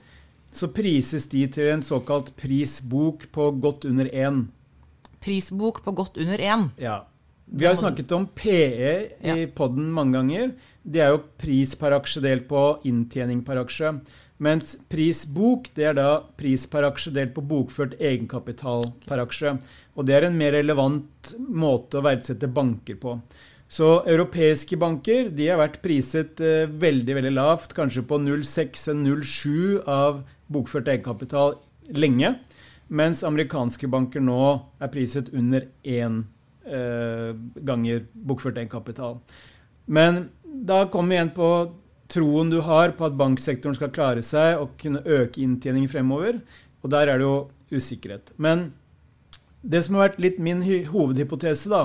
så 0.53 0.71
prises 0.73 1.27
de 1.29 1.45
til 1.53 1.73
en 1.75 1.85
såkalt 1.85 2.33
prisbok 2.39 3.27
på 3.35 3.51
godt 3.61 3.85
under 3.89 4.09
én. 4.09 4.47
Prisbok 5.21 5.83
på 5.85 5.93
godt 5.97 6.17
under 6.23 6.41
én? 6.41 6.71
Ja. 6.81 7.05
Vi 7.47 7.67
har 7.67 7.77
jo 7.77 7.83
snakket 7.85 8.11
om 8.17 8.25
PE 8.35 8.55
i 8.83 8.95
ja. 9.23 9.35
poden 9.55 9.91
mange 9.95 10.17
ganger. 10.17 10.55
Det 10.83 11.03
er 11.03 11.13
jo 11.15 11.23
pris 11.39 11.77
per 11.79 11.95
aksje 11.95 12.23
delt 12.25 12.49
på 12.51 12.63
inntjening 12.89 13.45
per 13.47 13.61
aksje. 13.61 13.93
Mens 14.43 14.75
prisbok 14.93 15.71
det 15.77 15.87
er 15.91 15.97
da 15.97 16.09
pris 16.37 16.67
per 16.69 16.85
aksje 16.91 17.13
delt 17.17 17.33
på 17.37 17.45
bokført 17.49 17.97
egenkapital 17.97 18.85
per 19.09 19.23
aksje. 19.23 19.55
Og 19.97 20.09
det 20.09 20.17
er 20.19 20.27
en 20.29 20.37
mer 20.37 20.53
relevant 20.57 21.33
måte 21.49 22.01
å 22.01 22.05
verdsette 22.05 22.51
banker 22.53 22.99
på. 23.01 23.17
Så 23.69 24.05
europeiske 24.07 24.77
banker 24.79 25.33
de 25.35 25.49
har 25.51 25.59
vært 25.59 25.81
priset 25.83 26.39
eh, 26.45 26.69
veldig 26.71 27.17
veldig 27.19 27.33
lavt, 27.35 27.75
kanskje 27.75 28.05
på 28.07 28.21
0,6-0,7 28.23 29.81
av 29.91 30.21
bokført 30.53 30.93
egenkapital 30.93 31.57
lenge. 31.97 32.37
Mens 32.87 33.25
amerikanske 33.27 33.89
banker 33.91 34.23
nå 34.23 34.39
er 34.79 34.93
priset 34.93 35.33
under 35.35 35.67
én 35.83 36.21
eh, 36.63 37.33
ganger 37.67 38.05
bokført 38.15 38.61
egenkapital. 38.61 39.19
Men 39.87 40.29
da 40.45 40.85
kommer 40.91 41.15
vi 41.15 41.19
igjen 41.19 41.35
på 41.35 41.51
troen 42.13 42.51
du 42.53 42.61
har 42.65 42.95
på 42.97 43.07
at 43.09 43.17
banksektoren 43.19 43.77
skal 43.77 43.93
klare 43.95 44.25
seg 44.25 44.61
og 44.61 44.77
kunne 44.81 45.03
øke 45.03 45.43
inntjening 45.43 45.89
fremover. 45.91 46.41
Og 46.83 46.93
der 46.93 47.11
er 47.11 47.21
det 47.21 47.27
jo 47.27 47.37
usikkerhet. 47.75 48.33
Men 48.39 48.71
det 49.67 49.83
som 49.85 49.97
har 49.97 50.11
vært 50.11 50.23
litt 50.23 50.41
min 50.43 50.63
hovedhypotese 50.63 51.73
da, 51.73 51.83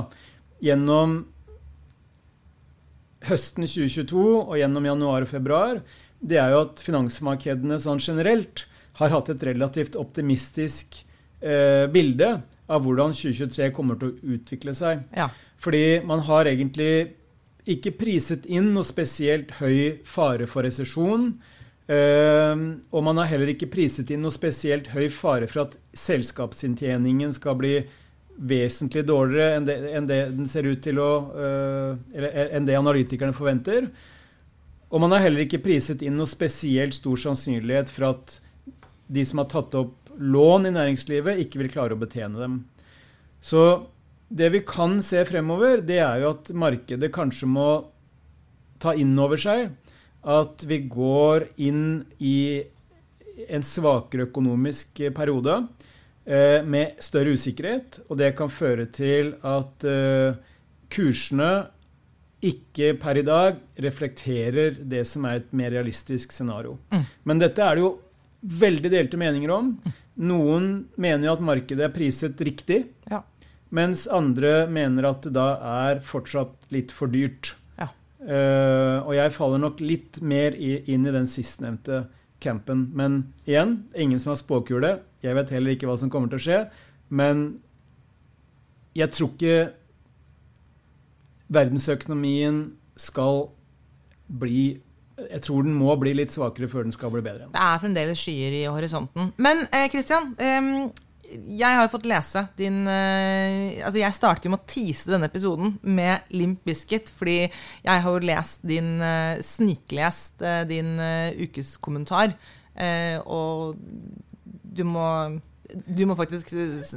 gjennom 0.62 1.24
høsten 3.26 3.66
2022 3.66 4.22
og 4.42 4.58
gjennom 4.58 4.88
januar 4.90 5.26
og 5.26 5.32
februar, 5.32 5.82
det 6.22 6.38
er 6.38 6.54
jo 6.54 6.66
at 6.68 6.82
finansmarkedene 6.86 7.80
sånn 7.82 8.02
generelt 8.02 8.66
har 9.00 9.14
hatt 9.14 9.32
et 9.34 9.46
relativt 9.48 9.96
optimistisk 9.98 11.00
eh, 11.42 11.88
bilde 11.90 12.36
av 12.72 12.84
hvordan 12.86 13.16
2023 13.18 13.72
kommer 13.76 13.98
til 14.00 14.12
å 14.12 14.36
utvikle 14.36 14.76
seg. 14.78 15.02
Ja. 15.18 15.30
Fordi 15.62 16.02
man 16.08 16.24
har 16.28 16.50
egentlig 16.50 17.21
ikke 17.70 17.94
priset 18.00 18.46
inn 18.50 18.72
noe 18.76 18.86
spesielt 18.88 19.54
høy 19.60 20.02
fare 20.08 20.48
for 20.50 20.66
resesjon. 20.66 21.34
Uh, 21.92 22.78
og 22.94 23.04
man 23.04 23.20
har 23.20 23.34
heller 23.34 23.52
ikke 23.52 23.70
priset 23.72 24.14
inn 24.14 24.22
noe 24.24 24.34
spesielt 24.34 24.92
høy 24.94 25.10
fare 25.12 25.50
for 25.52 25.66
at 25.66 25.76
selskapsinntjeningen 25.98 27.34
skal 27.36 27.58
bli 27.60 27.76
vesentlig 28.42 29.04
dårligere 29.06 29.58
enn 29.58 29.68
det, 29.68 29.76
enn 29.92 30.08
det 30.10 30.20
den 30.34 30.48
ser 30.50 30.70
ut 30.70 30.80
til 30.82 31.02
å 31.04 31.10
uh, 31.36 31.92
Eller 32.16 32.56
enn 32.56 32.66
det 32.66 32.78
analytikerne 32.80 33.36
forventer. 33.36 33.90
Og 34.92 35.04
man 35.04 35.14
har 35.16 35.26
heller 35.26 35.46
ikke 35.46 35.62
priset 35.64 36.04
inn 36.04 36.18
noe 36.20 36.30
spesielt 36.30 36.96
stor 36.98 37.20
sannsynlighet 37.20 37.92
for 37.92 38.12
at 38.12 38.40
de 39.12 39.24
som 39.28 39.42
har 39.42 39.50
tatt 39.52 39.76
opp 39.80 40.12
lån 40.20 40.68
i 40.68 40.74
næringslivet, 40.76 41.40
ikke 41.44 41.62
vil 41.62 41.72
klare 41.72 41.96
å 41.96 42.00
betjene 42.00 42.40
dem. 42.40 42.58
Så 43.44 43.62
det 44.32 44.50
vi 44.54 44.62
kan 44.68 45.00
se 45.04 45.24
fremover, 45.28 45.82
det 45.84 46.00
er 46.00 46.24
jo 46.24 46.34
at 46.36 46.52
markedet 46.56 47.12
kanskje 47.14 47.50
må 47.52 47.70
ta 48.82 48.96
inn 48.98 49.14
over 49.20 49.40
seg 49.40 49.70
at 50.22 50.64
vi 50.70 50.84
går 50.90 51.48
inn 51.66 52.04
i 52.22 52.62
en 53.50 53.64
svakere 53.66 54.28
økonomisk 54.30 55.02
periode 55.16 55.56
eh, 56.26 56.62
med 56.62 57.02
større 57.02 57.34
usikkerhet. 57.34 58.04
Og 58.10 58.20
det 58.22 58.34
kan 58.38 58.52
føre 58.54 58.86
til 58.94 59.34
at 59.48 59.88
eh, 59.88 60.38
kursene 60.92 61.52
ikke 62.42 62.96
per 63.02 63.20
i 63.22 63.26
dag 63.26 63.58
reflekterer 63.82 64.80
det 64.90 65.04
som 65.10 65.26
er 65.30 65.42
et 65.42 65.52
mer 65.58 65.74
realistisk 65.74 66.34
scenario. 66.34 66.78
Mm. 66.94 67.04
Men 67.30 67.42
dette 67.44 67.66
er 67.66 67.78
det 67.78 67.86
jo 67.86 67.92
veldig 68.62 68.90
delte 68.90 69.20
meninger 69.22 69.54
om. 69.54 69.76
Noen 70.22 70.72
mener 71.02 71.28
jo 71.28 71.36
at 71.36 71.44
markedet 71.46 71.86
er 71.86 71.94
priset 71.94 72.42
riktig. 72.46 72.84
Ja. 73.10 73.22
Mens 73.72 74.06
andre 74.12 74.66
mener 74.68 75.08
at 75.08 75.24
det 75.26 75.34
da 75.38 75.48
er 75.88 76.02
fortsatt 76.04 76.68
litt 76.76 76.92
for 76.92 77.12
dyrt. 77.12 77.54
Ja. 77.80 77.88
Uh, 78.20 78.98
og 79.06 79.14
jeg 79.16 79.36
faller 79.36 79.62
nok 79.64 79.80
litt 79.84 80.20
mer 80.22 80.58
i, 80.58 80.76
inn 80.92 81.08
i 81.08 81.16
den 81.16 81.30
sistnevnte 81.32 82.06
campen. 82.44 82.90
Men 82.98 83.22
igjen, 83.46 83.84
ingen 83.96 84.20
som 84.20 84.34
har 84.34 84.42
spåkule. 84.42 84.98
Jeg 85.24 85.38
vet 85.38 85.54
heller 85.56 85.76
ikke 85.76 85.88
hva 85.88 85.98
som 86.02 86.12
kommer 86.12 86.32
til 86.32 86.42
å 86.42 86.46
skje. 86.46 86.62
Men 87.14 87.46
jeg 88.98 89.14
tror 89.16 89.32
ikke 89.32 89.58
verdensøkonomien 91.52 92.64
skal 93.00 93.46
bli 94.28 94.82
jeg 95.22 95.44
tror 95.46 95.66
den 95.68 95.76
må 95.78 95.94
bli 96.02 96.16
litt 96.18 96.34
svakere 96.34 96.70
før 96.72 96.88
den 96.88 96.96
skal 96.96 97.12
bli 97.14 97.22
bedre. 97.22 97.52
Det 97.54 97.62
er 97.62 97.82
fremdeles 97.84 98.22
skyer 98.24 98.56
i 98.58 98.62
horisonten. 98.66 99.30
Men 99.38 99.68
Kristian, 99.94 100.32
eh, 100.42 100.88
jeg 101.32 101.78
har 101.78 101.90
fått 101.92 102.08
lese 102.10 102.44
din 102.60 102.82
uh, 102.88 103.86
Altså, 103.86 104.00
jeg 104.02 104.18
startet 104.18 104.48
jo 104.48 104.54
med 104.54 104.62
å 104.62 104.70
tease 104.70 105.12
denne 105.12 105.30
episoden 105.32 105.76
med 105.82 106.32
Limp 106.36 106.66
Biscuit, 106.68 107.10
fordi 107.12 107.38
jeg 107.48 108.04
har 108.06 108.08
jo 108.08 108.26
lest 108.28 108.66
din 108.68 108.98
uh, 109.02 109.40
Sniklest 109.46 110.44
uh, 110.44 110.64
din 110.68 110.98
ukeskommentar, 111.42 112.36
og 113.28 113.76
du 114.42 114.82
må 114.88 115.08
du 115.72 116.02
må 116.08 116.16
faktisk 116.20 116.50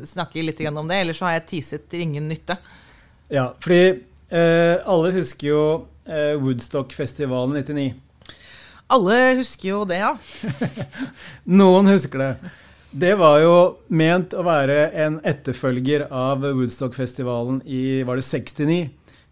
snakke 0.06 0.42
litt 0.42 0.60
om 0.70 0.86
det, 0.88 1.00
ellers 1.02 1.18
så 1.18 1.26
har 1.26 1.34
jeg 1.36 1.46
teaset 1.50 1.88
til 1.90 2.04
ingen 2.06 2.28
nytte. 2.30 2.56
Ja, 3.30 3.50
fordi 3.62 4.04
alle 4.30 5.12
husker 5.14 5.48
jo 5.48 5.64
Woodstock-festivalen 6.40 7.58
99. 7.58 7.88
Alle 8.94 9.18
husker 9.40 9.68
jo 9.68 9.82
det, 9.90 10.00
ja. 10.02 10.14
Noen 11.60 11.90
husker 11.90 12.22
det. 12.22 12.54
Det 12.94 13.16
var 13.18 13.40
jo 13.42 13.54
ment 13.90 14.36
å 14.38 14.44
være 14.46 14.92
en 15.02 15.16
etterfølger 15.26 16.04
av 16.14 16.44
Woodstock-festivalen 16.44 17.56
i 17.66 18.04
var 18.06 18.20
det 18.20 18.22
69, 18.22 18.76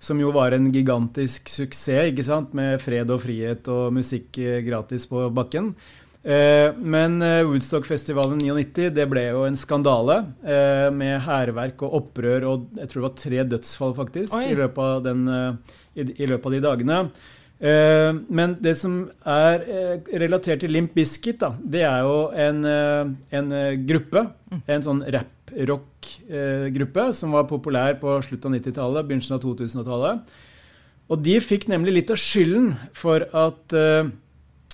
som 0.02 0.18
jo 0.18 0.32
var 0.34 0.56
en 0.56 0.64
gigantisk 0.74 1.46
suksess, 1.46 2.08
ikke 2.10 2.24
sant, 2.26 2.56
med 2.58 2.82
fred 2.82 3.12
og 3.14 3.20
frihet 3.22 3.70
og 3.70 3.92
musikk 3.94 4.40
gratis 4.66 5.06
på 5.06 5.28
bakken. 5.30 5.70
Eh, 6.26 6.74
men 6.74 7.22
eh, 7.22 7.44
Woodstock-festivalen 7.46 8.42
99 8.42 8.88
det 8.98 9.06
ble 9.10 9.28
jo 9.28 9.44
en 9.46 9.58
skandale 9.58 10.18
eh, 10.42 10.88
med 10.94 11.22
hærverk 11.22 11.82
og 11.86 11.96
opprør 11.98 12.48
og 12.50 12.66
jeg 12.78 12.90
tror 12.90 13.00
det 13.00 13.06
var 13.08 13.16
tre 13.22 13.46
dødsfall 13.54 13.94
faktisk 13.96 14.36
i 14.42 14.58
løpet, 14.58 15.06
den, 15.06 15.24
i, 15.94 16.06
i 16.06 16.28
løpet 16.30 16.50
av 16.50 16.54
de 16.54 16.62
dagene. 16.66 16.98
Eh, 17.62 18.10
men 18.26 18.56
det 18.58 18.72
som 18.74 19.04
er 19.22 19.62
eh, 19.70 20.08
relatert 20.18 20.64
til 20.64 20.72
Limp 20.74 20.96
Bizkit, 20.96 21.38
da, 21.44 21.52
det 21.62 21.84
er 21.86 22.00
jo 22.02 22.16
en, 22.34 22.64
eh, 22.66 23.12
en 23.38 23.52
gruppe. 23.86 24.24
Mm. 24.50 24.62
En 24.74 24.82
sånn 24.88 25.02
rap-rock-gruppe 25.14 27.04
som 27.14 27.36
var 27.36 27.46
populær 27.50 28.00
på 28.00 28.16
slutten 28.26 28.50
av 28.50 28.58
90-tallet, 28.58 29.06
begynnelsen 29.06 29.36
av 29.38 29.44
2000-tallet. 29.44 30.34
Og 31.12 31.22
de 31.22 31.36
fikk 31.44 31.68
nemlig 31.70 31.92
litt 31.94 32.10
av 32.10 32.18
skylden 32.18 32.72
for 32.96 33.26
at 33.36 33.74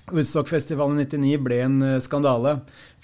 Woodstock-festivalen 0.09 1.01
99 1.03 1.41
ble 1.43 1.59
en 1.65 1.79
skandale. 2.05 2.53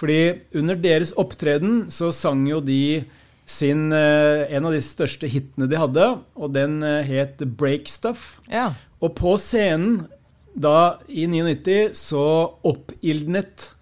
Fordi 0.01 0.21
under 0.61 0.79
deres 0.79 1.13
opptreden 1.19 1.91
så 1.93 2.13
sang 2.15 2.47
jo 2.47 2.61
de 2.65 3.03
sin, 3.45 3.93
en 3.93 4.65
av 4.65 4.73
de 4.73 4.81
største 4.81 5.29
hitene 5.29 5.69
de 5.69 5.77
hadde, 5.77 6.07
og 6.35 6.53
den 6.55 6.79
het 6.81 7.43
Break 7.59 7.91
Stuff. 7.93 8.39
Ja. 8.49 8.71
Og 9.05 9.13
på 9.19 9.35
scenen 9.41 10.07
da 10.55 10.99
i 11.09 11.27
99 11.29 11.95
så 11.99 12.25
oppildnet 12.65 13.73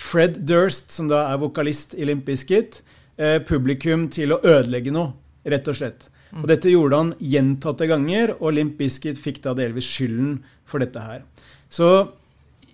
Fred 0.00 0.40
Durst, 0.48 0.90
som 0.94 1.10
da 1.10 1.26
er 1.28 1.40
vokalist 1.42 1.94
i 1.98 2.06
Limp 2.08 2.24
Bizkit, 2.28 2.80
eh, 3.18 3.38
publikum 3.44 4.08
til 4.08 4.32
å 4.32 4.40
ødelegge 4.40 4.94
noe, 4.94 5.12
rett 5.44 5.68
og 5.68 5.76
slett. 5.76 6.08
Og 6.30 6.46
dette 6.46 6.70
gjorde 6.70 6.96
han 6.96 7.12
gjentatte 7.18 7.88
ganger, 7.90 8.36
og 8.38 8.54
Limp 8.54 8.78
Bizkit 8.78 9.18
fikk 9.18 9.42
da 9.42 9.54
delvis 9.58 9.88
skylden 9.90 10.38
for 10.64 10.78
dette 10.78 11.02
her. 11.02 11.22
Så 11.68 12.12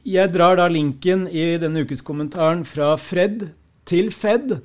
Jeg 0.07 0.30
drar 0.30 0.55
da 0.55 0.68
linken 0.68 1.26
i 1.26 1.57
denne 1.59 1.82
ukes 1.82 2.01
kommentaren 2.01 2.61
fra 2.62 2.92
Fred 2.94 3.40
til 3.87 4.11
Fed, 4.14 4.57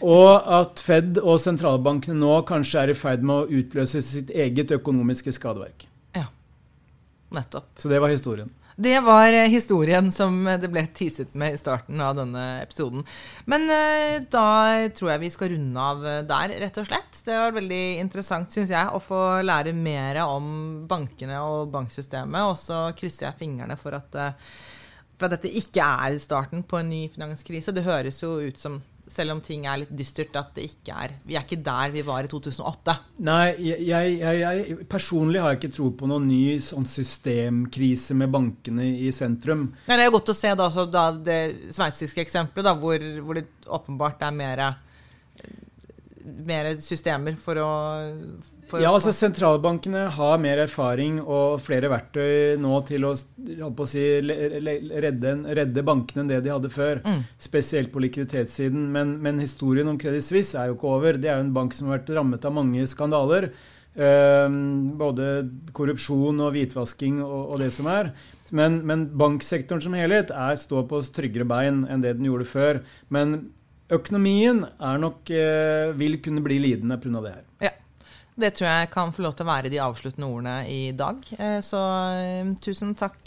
og 0.00 0.52
at 0.60 0.80
Fed 0.84 1.20
og 1.20 1.36
sentralbankene 1.42 2.16
nå 2.18 2.40
kanskje 2.48 2.84
er 2.84 2.94
i 2.94 2.98
ferd 2.98 3.26
med 3.26 3.44
å 3.44 3.60
utløse 3.60 4.02
sitt 4.04 4.32
eget 4.32 4.72
økonomiske 4.78 5.34
skadeverk. 5.36 5.84
Ja, 6.16 6.30
nettopp. 7.34 7.74
Så 7.80 7.92
det 7.92 8.00
var 8.02 8.12
historien. 8.12 8.50
Det 8.78 9.00
var 9.02 9.32
eh, 9.32 9.48
historien 9.50 10.06
som 10.14 10.44
det 10.46 10.68
ble 10.70 10.84
teaset 10.94 11.32
med 11.34 11.56
i 11.56 11.58
starten 11.58 11.98
av 11.98 12.14
denne 12.14 12.44
episoden. 12.62 13.02
Men 13.50 13.66
eh, 13.74 14.20
da 14.30 14.44
tror 14.94 15.10
jeg 15.10 15.22
vi 15.24 15.30
skal 15.34 15.50
runde 15.50 15.86
av 15.90 16.06
eh, 16.06 16.20
der, 16.28 16.54
rett 16.62 16.78
og 16.78 16.86
slett. 16.86 17.18
Det 17.26 17.34
var 17.34 17.56
veldig 17.56 17.82
interessant, 17.98 18.54
syns 18.54 18.70
jeg, 18.70 18.86
å 18.94 19.02
få 19.02 19.42
lære 19.42 19.74
mer 19.74 20.20
om 20.28 20.46
bankene 20.86 21.40
og 21.42 21.72
banksystemet. 21.74 22.52
Og 22.52 22.54
så 22.60 22.84
krysser 22.98 23.26
jeg 23.26 23.40
fingrene 23.40 23.74
for 23.80 23.98
at, 23.98 24.20
for 25.18 25.28
at 25.28 25.36
dette 25.36 25.50
ikke 25.60 25.82
er 25.82 26.18
starten 26.22 26.62
på 26.66 26.78
en 26.78 26.92
ny 26.92 27.02
finanskrise. 27.12 27.74
Det 27.74 27.86
høres 27.86 28.22
jo 28.22 28.36
ut 28.38 28.60
som 28.60 28.78
selv 29.08 29.32
om 29.32 29.40
ting 29.44 29.64
er 29.66 29.80
litt 29.82 29.92
dystert, 29.96 30.36
at 30.36 30.52
det 30.56 30.66
ikke 30.68 30.92
er 30.92 31.14
Vi 31.26 31.36
er 31.36 31.44
ikke 31.46 31.60
der 31.64 31.92
vi 31.94 32.02
var 32.06 32.26
i 32.26 32.30
2008. 32.30 32.94
Nei, 33.26 33.46
jeg, 33.64 33.86
jeg, 33.88 34.40
jeg 34.42 34.88
personlig 34.90 35.42
har 35.42 35.56
ikke 35.56 35.72
tro 35.72 35.90
på 35.96 36.08
noen 36.10 36.28
ny 36.28 36.58
sånn 36.64 36.86
systemkrise 36.88 38.16
med 38.18 38.32
bankene 38.34 38.86
i 39.06 39.12
sentrum. 39.14 39.68
Nei, 39.88 39.96
det 39.96 40.06
er 40.06 40.14
godt 40.14 40.34
å 40.34 40.36
se 40.36 40.52
da, 40.58 40.68
da 40.92 41.06
det 41.14 41.40
sveitsiske 41.74 42.24
eksempelet, 42.24 42.68
da, 42.68 42.76
hvor, 42.78 43.08
hvor, 43.24 43.40
det 43.40 43.48
åpenbart 43.78 44.28
er 44.28 44.36
mer, 44.36 44.64
mer 46.24 46.70
systemer 46.82 47.36
for 47.40 47.60
å 47.62 47.72
for 48.68 48.82
ja, 48.82 48.90
altså 48.92 49.14
Sentralbankene 49.16 50.02
har 50.12 50.40
mer 50.42 50.60
erfaring 50.66 51.22
og 51.22 51.62
flere 51.64 51.88
verktøy 51.88 52.58
nå 52.60 52.80
til 52.88 53.06
å, 53.08 53.14
å 53.16 53.86
si, 53.88 54.02
redde, 54.20 55.32
redde, 55.56 55.84
bankene 55.86 56.24
enn 56.24 56.32
det 56.34 56.42
de 56.44 56.52
hadde 56.52 56.70
før. 56.72 57.00
Mm. 57.06 57.22
Spesielt 57.40 57.92
på 57.94 58.02
likviditetssiden. 58.04 58.90
Men, 58.92 59.16
men, 59.24 59.40
historien 59.40 59.88
om 59.88 59.96
Credit 60.00 60.26
Suisse 60.26 60.58
er 60.60 60.68
jo 60.68 60.76
ikke 60.76 60.92
over. 60.98 61.16
Det 61.16 61.32
er 61.32 61.40
jo 61.40 61.46
en 61.46 61.56
bank 61.56 61.76
som 61.76 61.88
har 61.88 62.02
vært 62.02 62.12
rammet 62.18 62.44
av 62.44 62.56
mange 62.58 62.84
skandaler. 62.92 63.48
Uh, 63.98 64.46
både 65.00 65.30
korrupsjon 65.74 66.44
og 66.44 66.52
hvitvasking 66.54 67.22
og, 67.24 67.54
og 67.54 67.64
det 67.64 67.72
som 67.74 67.88
er. 67.90 68.12
Men, 68.52 68.82
men, 68.88 69.08
banksektoren 69.16 69.82
som 69.84 69.96
helhet 69.96 70.32
er, 70.32 70.60
står 70.60 70.84
på 70.92 71.00
tryggere 71.14 71.48
bein 71.48 71.86
enn 71.88 72.04
det 72.04 72.18
den 72.18 72.28
gjorde 72.28 72.52
før. 72.52 72.82
Men 73.12 73.40
økonomien 73.90 74.64
er 74.64 74.98
nok, 75.00 75.30
eh, 75.30 75.92
vil 75.98 76.18
kunne 76.22 76.42
bli 76.44 76.58
lidende 76.58 76.98
pga. 76.98 77.20
det 77.20 77.34
her. 77.34 77.44
Ja. 77.60 77.70
Det 78.38 78.54
tror 78.54 78.68
jeg 78.68 78.90
kan 78.90 79.12
få 79.12 79.22
lov 79.22 79.34
til 79.34 79.46
å 79.46 79.50
være 79.50 79.70
de 79.70 79.80
avsluttende 79.82 80.28
ordene 80.28 80.68
i 80.70 80.92
dag. 80.92 81.16
Eh, 81.38 81.58
så 81.60 81.82
eh, 82.14 82.54
tusen 82.62 82.94
takk, 82.94 83.18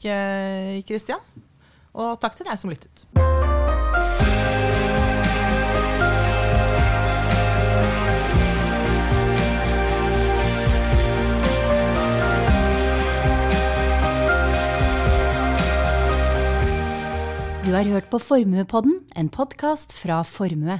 Kristian. 0.88 1.20
Og 1.93 2.20
takk 2.22 2.36
til 2.36 2.47
deg 2.47 2.57
som 2.57 2.72
lyttet. 2.72 3.41
Du 17.62 17.70
har 17.76 17.86
hørt 17.86 18.07
på 18.09 18.18
Formuepodden, 18.18 18.95
en 19.16 19.28
podkast 19.30 19.93
fra 19.93 20.24
Formue. 20.26 20.80